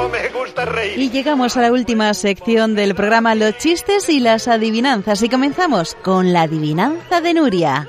Cómo 0.00 0.12
me 0.12 0.28
gusta 0.30 0.64
reír. 0.64 0.98
Y 0.98 1.10
llegamos 1.10 1.58
a 1.58 1.60
la 1.60 1.70
última 1.70 2.14
sección 2.14 2.74
del 2.74 2.94
programa 2.94 3.34
Los 3.34 3.58
chistes 3.58 4.08
y 4.08 4.18
las 4.18 4.48
adivinanzas 4.48 5.22
y 5.22 5.28
comenzamos 5.28 5.94
con 5.96 6.32
la 6.32 6.42
adivinanza 6.42 7.20
de 7.20 7.34
Nuria. 7.34 7.86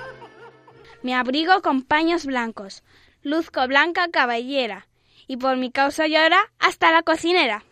Me 1.04 1.16
abrigo 1.16 1.62
con 1.62 1.84
paños 1.84 2.26
blancos, 2.26 2.84
luzco 3.24 3.66
blanca 3.66 4.10
caballera, 4.12 4.90
y 5.26 5.38
por 5.38 5.56
mi 5.56 5.72
causa 5.72 6.06
llora 6.08 6.52
hasta 6.60 6.92
la 6.92 7.02
cocinera. 7.02 7.64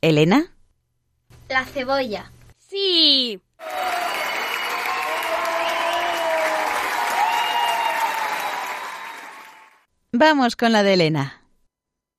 ¿Elena? 0.00 0.52
La 1.48 1.64
cebolla. 1.66 2.32
Sí. 2.58 3.40
Vamos 10.16 10.54
con 10.54 10.70
la 10.70 10.84
de 10.84 10.94
Elena. 10.94 11.42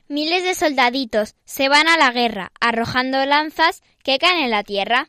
Miles 0.09 0.43
de 0.43 0.53
soldaditos 0.53 1.33
se 1.45 1.69
van 1.69 1.87
a 1.87 1.95
la 1.95 2.11
guerra 2.11 2.51
arrojando 2.59 3.25
lanzas 3.25 3.83
que 4.03 4.19
caen 4.19 4.43
en 4.43 4.51
la 4.51 4.63
tierra. 4.63 5.07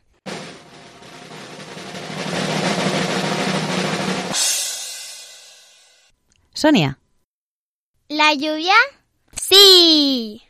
Sonia. 6.53 6.97
¿La 8.07 8.33
lluvia? 8.33 8.75
Sí. 9.33 10.41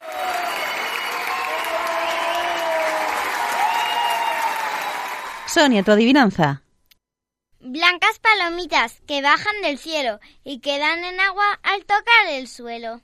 Sonia, 5.48 5.82
tu 5.82 5.90
adivinanza. 5.90 6.62
Blancas 7.70 8.18
palomitas 8.20 9.02
que 9.06 9.22
bajan 9.22 9.62
del 9.62 9.78
cielo 9.78 10.22
y 10.46 10.62
quedan 10.62 11.04
en 11.04 11.20
agua 11.20 11.60
al 11.64 11.82
tocar 11.82 12.28
el 12.30 12.48
suelo. 12.48 13.02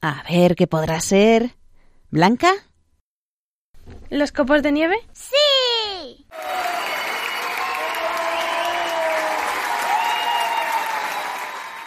A 0.00 0.22
ver, 0.30 0.56
¿qué 0.56 0.66
podrá 0.66 1.00
ser? 1.00 1.54
¿Blanca? 2.08 2.50
¿Los 4.08 4.32
copos 4.32 4.62
de 4.62 4.72
nieve? 4.72 4.96
¡Sí! 5.12 6.26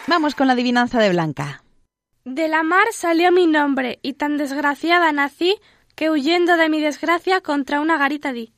Vamos 0.06 0.36
con 0.36 0.46
la 0.46 0.52
adivinanza 0.52 1.00
de 1.00 1.10
Blanca. 1.10 1.64
De 2.24 2.46
la 2.46 2.62
mar 2.62 2.86
salió 2.92 3.32
mi 3.32 3.46
nombre, 3.46 3.98
y 4.02 4.12
tan 4.12 4.36
desgraciada 4.36 5.10
nací, 5.10 5.56
que 5.98 6.10
huyendo 6.10 6.56
de 6.56 6.68
mi 6.68 6.80
desgracia 6.80 7.40
contra 7.40 7.80
una 7.80 7.98
garita 7.98 8.32
di. 8.32 8.52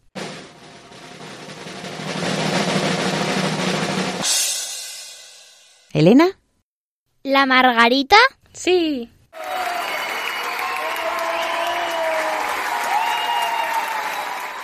¿Elena? 5.94 6.38
¿La 7.22 7.46
margarita? 7.46 8.18
Sí. 8.52 9.08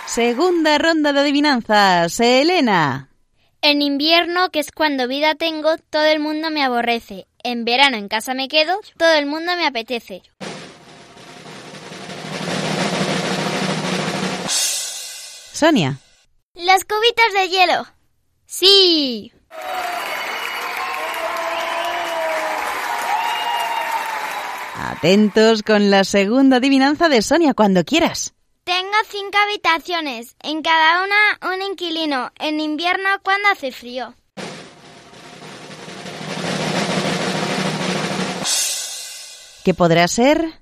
Segunda 0.05 0.77
ronda 0.77 1.13
de 1.13 1.19
adivinanzas. 1.21 2.19
Elena. 2.19 3.09
En 3.63 3.81
invierno, 3.81 4.51
que 4.51 4.59
es 4.59 4.71
cuando 4.71 5.07
vida 5.07 5.33
tengo, 5.33 5.77
todo 5.89 6.05
el 6.05 6.19
mundo 6.19 6.51
me 6.51 6.63
aborrece. 6.63 7.25
En 7.43 7.65
verano 7.65 7.97
en 7.97 8.07
casa 8.07 8.35
me 8.35 8.47
quedo, 8.47 8.79
todo 8.97 9.15
el 9.15 9.25
mundo 9.25 9.55
me 9.55 9.65
apetece. 9.65 10.21
Sonia. 15.57 15.99
Los 16.53 16.85
cubitos 16.85 17.33
de 17.33 17.49
hielo. 17.49 17.85
Sí. 18.45 19.33
Atentos 24.75 25.63
con 25.63 25.89
la 25.89 26.03
segunda 26.03 26.57
adivinanza 26.57 27.09
de 27.09 27.21
Sonia 27.21 27.53
cuando 27.53 27.83
quieras. 27.83 28.35
Tengo 28.63 28.97
cinco 29.09 29.37
habitaciones, 29.45 30.35
en 30.43 30.61
cada 30.61 31.03
una 31.03 31.53
un 31.53 31.61
inquilino, 31.63 32.31
en 32.37 32.59
invierno 32.59 33.09
cuando 33.23 33.49
hace 33.49 33.71
frío. 33.71 34.13
¿Qué 39.63 39.73
podrá 39.73 40.07
ser? 40.07 40.61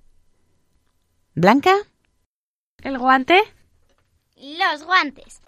¿Blanca? 1.33 1.75
¿El 2.81 2.97
guante? 2.97 3.41
Los 4.45 4.83
guantes. 4.83 5.41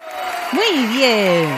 Muy 0.50 0.86
bien. 0.88 1.48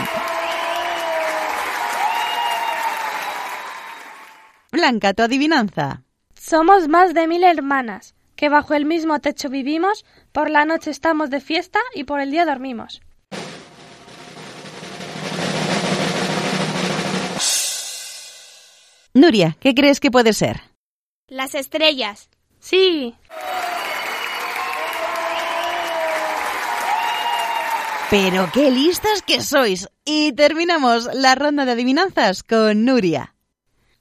Blanca, 4.70 5.14
tu 5.14 5.22
adivinanza. 5.22 6.03
Somos 6.38 6.88
más 6.88 7.14
de 7.14 7.26
mil 7.26 7.43
hermanas, 7.43 8.14
que 8.36 8.51
bajo 8.51 8.74
el 8.74 8.84
mismo 8.84 9.20
techo 9.20 9.49
vivimos, 9.49 10.05
por 10.32 10.51
la 10.51 10.66
noche 10.66 10.91
estamos 10.91 11.30
de 11.30 11.41
fiesta 11.41 11.78
y 11.95 12.05
por 12.05 12.20
el 12.20 12.30
día 12.30 12.45
dormimos. 12.45 13.01
Nuria, 19.14 19.57
¿qué 19.61 19.74
crees 19.74 19.99
que 19.99 20.11
puede 20.11 20.34
ser? 20.34 20.61
Las 21.26 21.55
estrellas. 21.55 22.28
Sí. 22.59 23.14
Pero 28.11 28.50
qué 28.52 28.72
listas 28.72 29.22
que 29.22 29.40
sois. 29.40 29.88
Y 30.04 30.32
terminamos 30.32 31.08
la 31.14 31.36
ronda 31.36 31.64
de 31.64 31.72
adivinanzas 31.72 32.42
con 32.42 32.84
Nuria. 32.84 33.36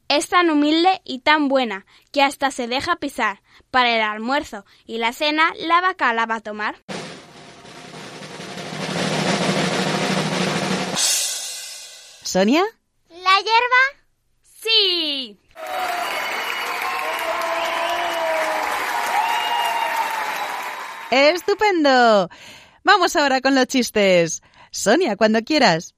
Es 0.08 0.30
tan 0.30 0.50
humilde 0.50 1.00
y 1.06 1.20
tan 1.20 1.48
buena 1.48 1.86
que 2.12 2.24
hasta 2.24 2.50
se 2.50 2.68
deja 2.68 2.96
pisar. 2.96 3.44
Para 3.70 3.96
el 3.96 4.02
almuerzo 4.02 4.66
y 4.88 4.98
la 4.98 5.14
cena 5.14 5.54
la 5.60 5.80
vaca 5.82 6.12
la 6.14 6.26
va 6.26 6.38
a 6.38 6.40
tomar. 6.40 6.78
¿Sonia? 12.24 12.64
¿La 13.10 13.38
hierba? 13.38 13.84
Sí. 14.42 15.40
¡Estupendo! 21.12 22.30
Vamos 22.84 23.16
ahora 23.16 23.42
con 23.42 23.56
los 23.56 23.68
chistes. 23.68 24.42
Sonia, 24.72 25.16
cuando 25.16 25.44
quieras. 25.44 25.96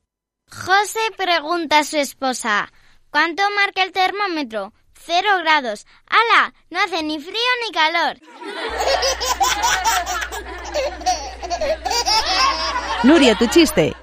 José 0.48 1.00
pregunta 1.16 1.80
a 1.80 1.84
su 1.84 1.98
esposa, 1.98 2.72
¿cuánto 3.10 3.44
marca 3.56 3.84
el 3.84 3.92
termómetro? 3.92 4.74
Cero 4.94 5.30
grados. 5.40 5.86
¡Hala! 6.08 6.54
No 6.70 6.80
hace 6.80 7.02
ni 7.04 7.20
frío 7.20 7.34
ni 7.66 7.72
calor. 7.72 8.20
Nuria, 13.04 13.36
tu 13.36 13.48
chiste. 13.48 13.96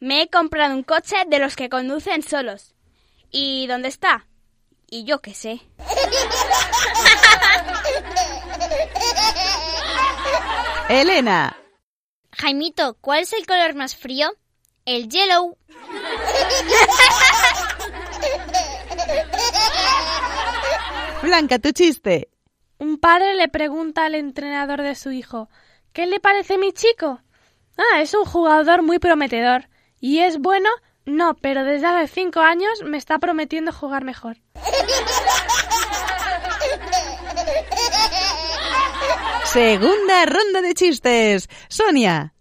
Me 0.00 0.22
he 0.22 0.28
comprado 0.28 0.74
un 0.74 0.82
coche 0.82 1.16
de 1.28 1.38
los 1.38 1.54
que 1.54 1.68
conducen 1.68 2.22
solos. 2.22 2.74
¿Y 3.30 3.66
dónde 3.66 3.88
está? 3.88 4.26
Y 4.88 5.04
yo 5.04 5.20
qué 5.20 5.34
sé. 5.34 5.60
Elena. 10.88 11.56
Jaimito, 12.30 12.94
¿cuál 13.00 13.22
es 13.22 13.32
el 13.32 13.44
color 13.44 13.74
más 13.74 13.96
frío? 13.96 14.28
El 14.84 15.08
yellow. 15.08 15.56
Blanca, 21.22 21.58
tu 21.58 21.72
chiste. 21.72 22.28
Un 22.78 22.98
padre 22.98 23.34
le 23.34 23.48
pregunta 23.48 24.04
al 24.04 24.14
entrenador 24.14 24.82
de 24.82 24.94
su 24.94 25.10
hijo, 25.10 25.48
¿qué 25.92 26.06
le 26.06 26.20
parece 26.20 26.56
mi 26.56 26.72
chico? 26.72 27.20
Ah, 27.76 28.00
es 28.00 28.14
un 28.14 28.24
jugador 28.24 28.82
muy 28.82 29.00
prometedor. 29.00 29.68
¿Y 29.98 30.20
es 30.20 30.38
bueno? 30.38 30.68
No, 31.04 31.34
pero 31.34 31.64
desde 31.64 31.86
hace 31.86 32.06
cinco 32.14 32.40
años 32.40 32.82
me 32.84 32.96
está 32.96 33.18
prometiendo 33.18 33.72
jugar 33.72 34.04
mejor. 34.04 34.36
Segunda 39.52 40.26
ronda 40.26 40.60
de 40.60 40.74
chistes. 40.74 41.48
Sonia. 41.68 42.34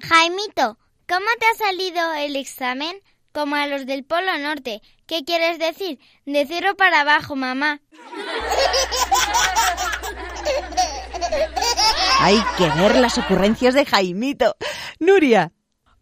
Jaimito, 0.00 0.78
¿cómo 1.08 1.26
te 1.38 1.46
ha 1.46 1.54
salido 1.54 2.12
el 2.14 2.36
examen? 2.36 3.00
Como 3.32 3.54
a 3.54 3.66
los 3.66 3.86
del 3.86 4.04
Polo 4.04 4.36
Norte. 4.38 4.80
¿Qué 5.06 5.24
quieres 5.24 5.58
decir? 5.58 6.00
De 6.24 6.46
cero 6.46 6.74
para 6.76 7.02
abajo, 7.02 7.36
mamá. 7.36 7.80
Hay 12.20 12.42
que 12.58 12.68
ver 12.80 12.96
las 12.96 13.18
ocurrencias 13.18 13.74
de 13.74 13.86
Jaimito. 13.86 14.56
Nuria. 14.98 15.52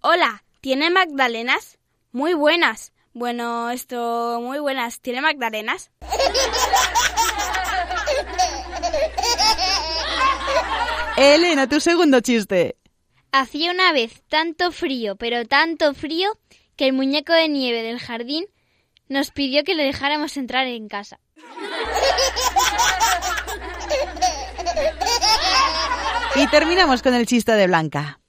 Hola, 0.00 0.44
¿tiene 0.60 0.90
magdalenas? 0.90 1.78
Muy 2.12 2.34
buenas. 2.34 2.92
Bueno, 3.12 3.70
esto, 3.70 4.40
muy 4.40 4.58
buenas. 4.58 5.00
¿Tiene 5.00 5.20
magdalenas? 5.20 5.90
Elena, 11.20 11.68
tu 11.68 11.80
segundo 11.80 12.20
chiste. 12.20 12.76
Hacía 13.32 13.72
una 13.72 13.92
vez 13.92 14.22
tanto 14.28 14.70
frío, 14.70 15.16
pero 15.16 15.44
tanto 15.46 15.92
frío, 15.92 16.38
que 16.76 16.86
el 16.86 16.92
muñeco 16.92 17.32
de 17.32 17.48
nieve 17.48 17.82
del 17.82 17.98
jardín 17.98 18.46
nos 19.08 19.32
pidió 19.32 19.64
que 19.64 19.74
le 19.74 19.82
dejáramos 19.82 20.36
entrar 20.36 20.68
en 20.68 20.86
casa. 20.86 21.18
Y 26.36 26.46
terminamos 26.50 27.02
con 27.02 27.14
el 27.14 27.26
chiste 27.26 27.50
de 27.50 27.66
Blanca. 27.66 28.20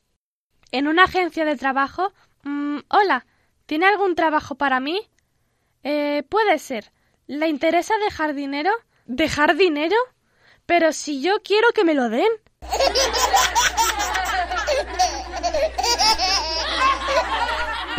En 0.71 0.87
una 0.87 1.03
agencia 1.03 1.45
de 1.45 1.57
trabajo. 1.57 2.11
mm, 2.41 2.79
hola, 2.87 3.27
¿tiene 3.67 3.85
algún 3.85 4.15
trabajo 4.15 4.55
para 4.55 4.79
mí? 4.79 4.99
Eh, 5.83 6.23
puede 6.27 6.57
ser. 6.57 6.91
¿Le 7.27 7.49
interesa 7.49 7.93
dejar 8.03 8.33
dinero? 8.33 8.71
¿Dejar 9.05 9.55
dinero? 9.57 9.95
Pero 10.65 10.91
si 10.91 11.21
yo 11.21 11.43
quiero 11.43 11.67
que 11.75 11.83
me 11.83 11.93
lo 11.93 12.09
den. 12.09 12.31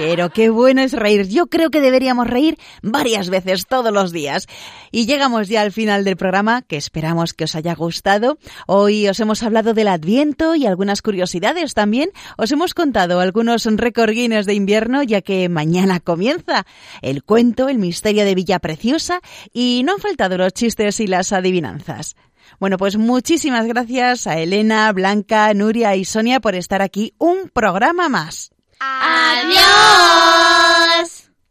Pero 0.01 0.31
qué 0.31 0.49
bueno 0.49 0.81
es 0.81 0.95
reír. 0.95 1.29
Yo 1.29 1.49
creo 1.49 1.69
que 1.69 1.83
deberíamos 1.83 2.27
reír 2.27 2.57
varias 2.83 3.29
veces 3.29 3.67
todos 3.67 3.93
los 3.93 4.13
días. 4.13 4.47
Y 4.91 5.05
llegamos 5.05 5.49
ya 5.49 5.61
al 5.61 5.73
final 5.73 6.05
del 6.05 6.17
programa, 6.17 6.63
que 6.63 6.79
esperamos 6.79 7.35
que 7.35 7.45
os 7.45 7.55
haya 7.55 7.75
gustado. 7.75 8.39
Hoy 8.67 9.09
os 9.09 9.21
hemos 9.21 9.43
hablado 9.43 9.75
del 9.75 9.89
Adviento 9.89 10.55
y 10.55 10.65
algunas 10.65 11.03
curiosidades 11.03 11.75
también. 11.75 12.13
Os 12.39 12.51
hemos 12.51 12.73
contado 12.73 13.21
algunos 13.21 13.67
récord 13.67 14.13
Guinness 14.13 14.47
de 14.47 14.55
invierno, 14.55 15.03
ya 15.03 15.21
que 15.21 15.51
mañana 15.51 16.01
comienza 16.01 16.65
el 17.03 17.23
cuento, 17.23 17.69
el 17.69 17.79
misterio 17.79 18.25
de 18.25 18.35
Villa 18.35 18.59
Preciosa, 18.59 19.21
y 19.53 19.83
no 19.85 19.93
han 19.93 20.01
faltado 20.01 20.39
los 20.39 20.55
chistes 20.55 20.99
y 21.01 21.09
las 21.09 21.31
adivinanzas. 21.35 22.17
Bueno, 22.61 22.77
pues 22.77 22.99
muchísimas 22.99 23.67
gracias 23.67 24.27
a 24.27 24.39
Elena, 24.39 24.93
Blanca, 24.93 25.55
Nuria 25.55 25.97
y 25.97 26.05
Sonia 26.05 26.41
por 26.41 26.55
estar 26.55 26.83
aquí 26.83 27.15
un 27.17 27.49
programa 27.49 28.11
más. 28.11 28.51
¡Adiós! 28.79 29.61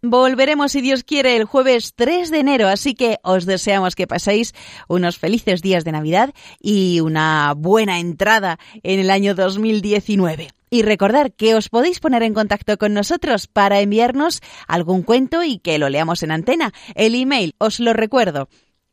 Volveremos, 0.04 0.72
si 0.72 0.82
Dios 0.82 1.04
quiere, 1.04 1.36
el 1.36 1.46
jueves 1.46 1.96
3 1.96 2.30
de 2.30 2.38
enero, 2.38 2.68
así 2.68 2.94
que 2.94 3.18
os 3.24 3.48
deseamos 3.48 3.96
que 3.96 4.06
paséis 4.06 4.54
unos 4.88 5.18
felices 5.18 5.64
días 5.64 5.84
de 5.84 5.94
Navidad 5.94 6.32
y 6.62 7.00
una 7.00 7.56
buena 7.58 8.00
entrada 8.00 8.60
en 8.84 9.00
el 9.00 9.10
año 9.10 9.34
2019. 9.34 10.50
Y 10.70 10.84
recordar 10.84 11.34
que 11.34 11.56
os 11.56 11.70
podéis 11.70 12.00
poner 12.00 12.22
en 12.22 12.36
contacto 12.36 12.78
con 12.78 12.94
nosotros 12.94 13.48
para 13.48 13.80
enviarnos 13.80 14.42
algún 14.68 15.02
cuento 15.02 15.42
y 15.44 15.58
que 15.58 15.80
lo 15.80 15.90
leamos 15.90 16.22
en 16.22 16.30
antena. 16.30 16.72
El 16.94 17.16
email, 17.16 17.56
os 17.58 17.80
lo 17.80 17.94
recuerdo, 17.94 18.48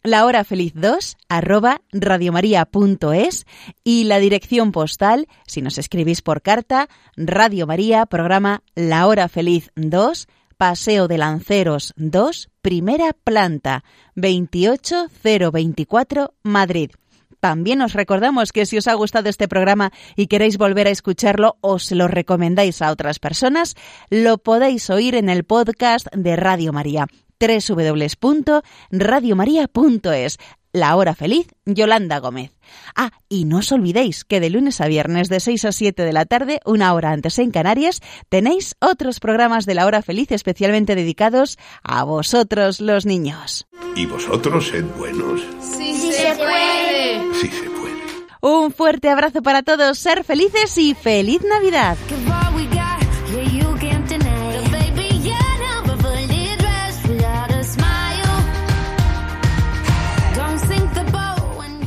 lahorafeliz2 0.06 1.16
arroba 1.28 1.82
radiomaria.es 1.92 3.46
y 3.84 4.04
la 4.04 4.18
dirección 4.18 4.72
postal, 4.72 5.28
si 5.46 5.60
nos 5.62 5.78
escribís 5.78 6.22
por 6.22 6.42
carta, 6.42 6.88
Radio 7.16 7.66
María, 7.66 8.06
programa 8.06 8.62
La 8.74 9.06
Hora 9.06 9.28
Feliz 9.28 9.70
2, 9.76 10.26
Paseo 10.56 11.06
de 11.08 11.18
Lanceros 11.18 11.92
2, 11.96 12.48
primera 12.62 13.12
planta, 13.12 13.84
28024, 14.14 16.32
Madrid. 16.42 16.92
También 17.40 17.82
os 17.82 17.92
recordamos 17.92 18.52
que 18.52 18.64
si 18.66 18.78
os 18.78 18.88
ha 18.88 18.94
gustado 18.94 19.28
este 19.28 19.46
programa 19.46 19.92
y 20.16 20.26
queréis 20.26 20.58
volver 20.58 20.86
a 20.86 20.90
escucharlo 20.90 21.58
o 21.60 21.78
se 21.78 21.94
lo 21.94 22.08
recomendáis 22.08 22.82
a 22.82 22.90
otras 22.90 23.18
personas, 23.18 23.74
lo 24.10 24.38
podéis 24.38 24.90
oír 24.90 25.14
en 25.14 25.28
el 25.28 25.44
podcast 25.44 26.06
de 26.12 26.36
Radio 26.36 26.72
María 26.72 27.06
www.radiomaria.es. 27.40 30.38
La 30.72 30.96
hora 30.96 31.14
feliz, 31.14 31.46
Yolanda 31.64 32.18
Gómez. 32.18 32.52
Ah, 32.94 33.10
y 33.30 33.46
no 33.46 33.58
os 33.58 33.72
olvidéis 33.72 34.24
que 34.24 34.40
de 34.40 34.50
lunes 34.50 34.82
a 34.82 34.88
viernes 34.88 35.30
de 35.30 35.40
6 35.40 35.64
a 35.64 35.72
7 35.72 36.02
de 36.02 36.12
la 36.12 36.26
tarde, 36.26 36.60
una 36.66 36.92
hora 36.92 37.12
antes 37.12 37.38
en 37.38 37.50
Canarias, 37.50 38.02
tenéis 38.28 38.74
otros 38.78 39.18
programas 39.18 39.64
de 39.64 39.74
la 39.74 39.86
hora 39.86 40.02
feliz 40.02 40.30
especialmente 40.32 40.94
dedicados 40.94 41.56
a 41.82 42.04
vosotros 42.04 42.82
los 42.82 43.06
niños. 43.06 43.66
¿Y 43.94 44.04
vosotros 44.04 44.66
sed 44.68 44.84
buenos? 44.98 45.40
Sí, 45.60 45.94
se 46.12 46.34
puede. 46.34 47.22
Sí 47.40 47.48
se 47.48 47.70
puede. 47.70 47.96
Un 48.42 48.70
fuerte 48.70 49.08
abrazo 49.08 49.40
para 49.42 49.62
todos, 49.62 49.98
ser 49.98 50.24
felices 50.24 50.76
y 50.76 50.92
feliz 50.94 51.40
Navidad. 51.42 51.96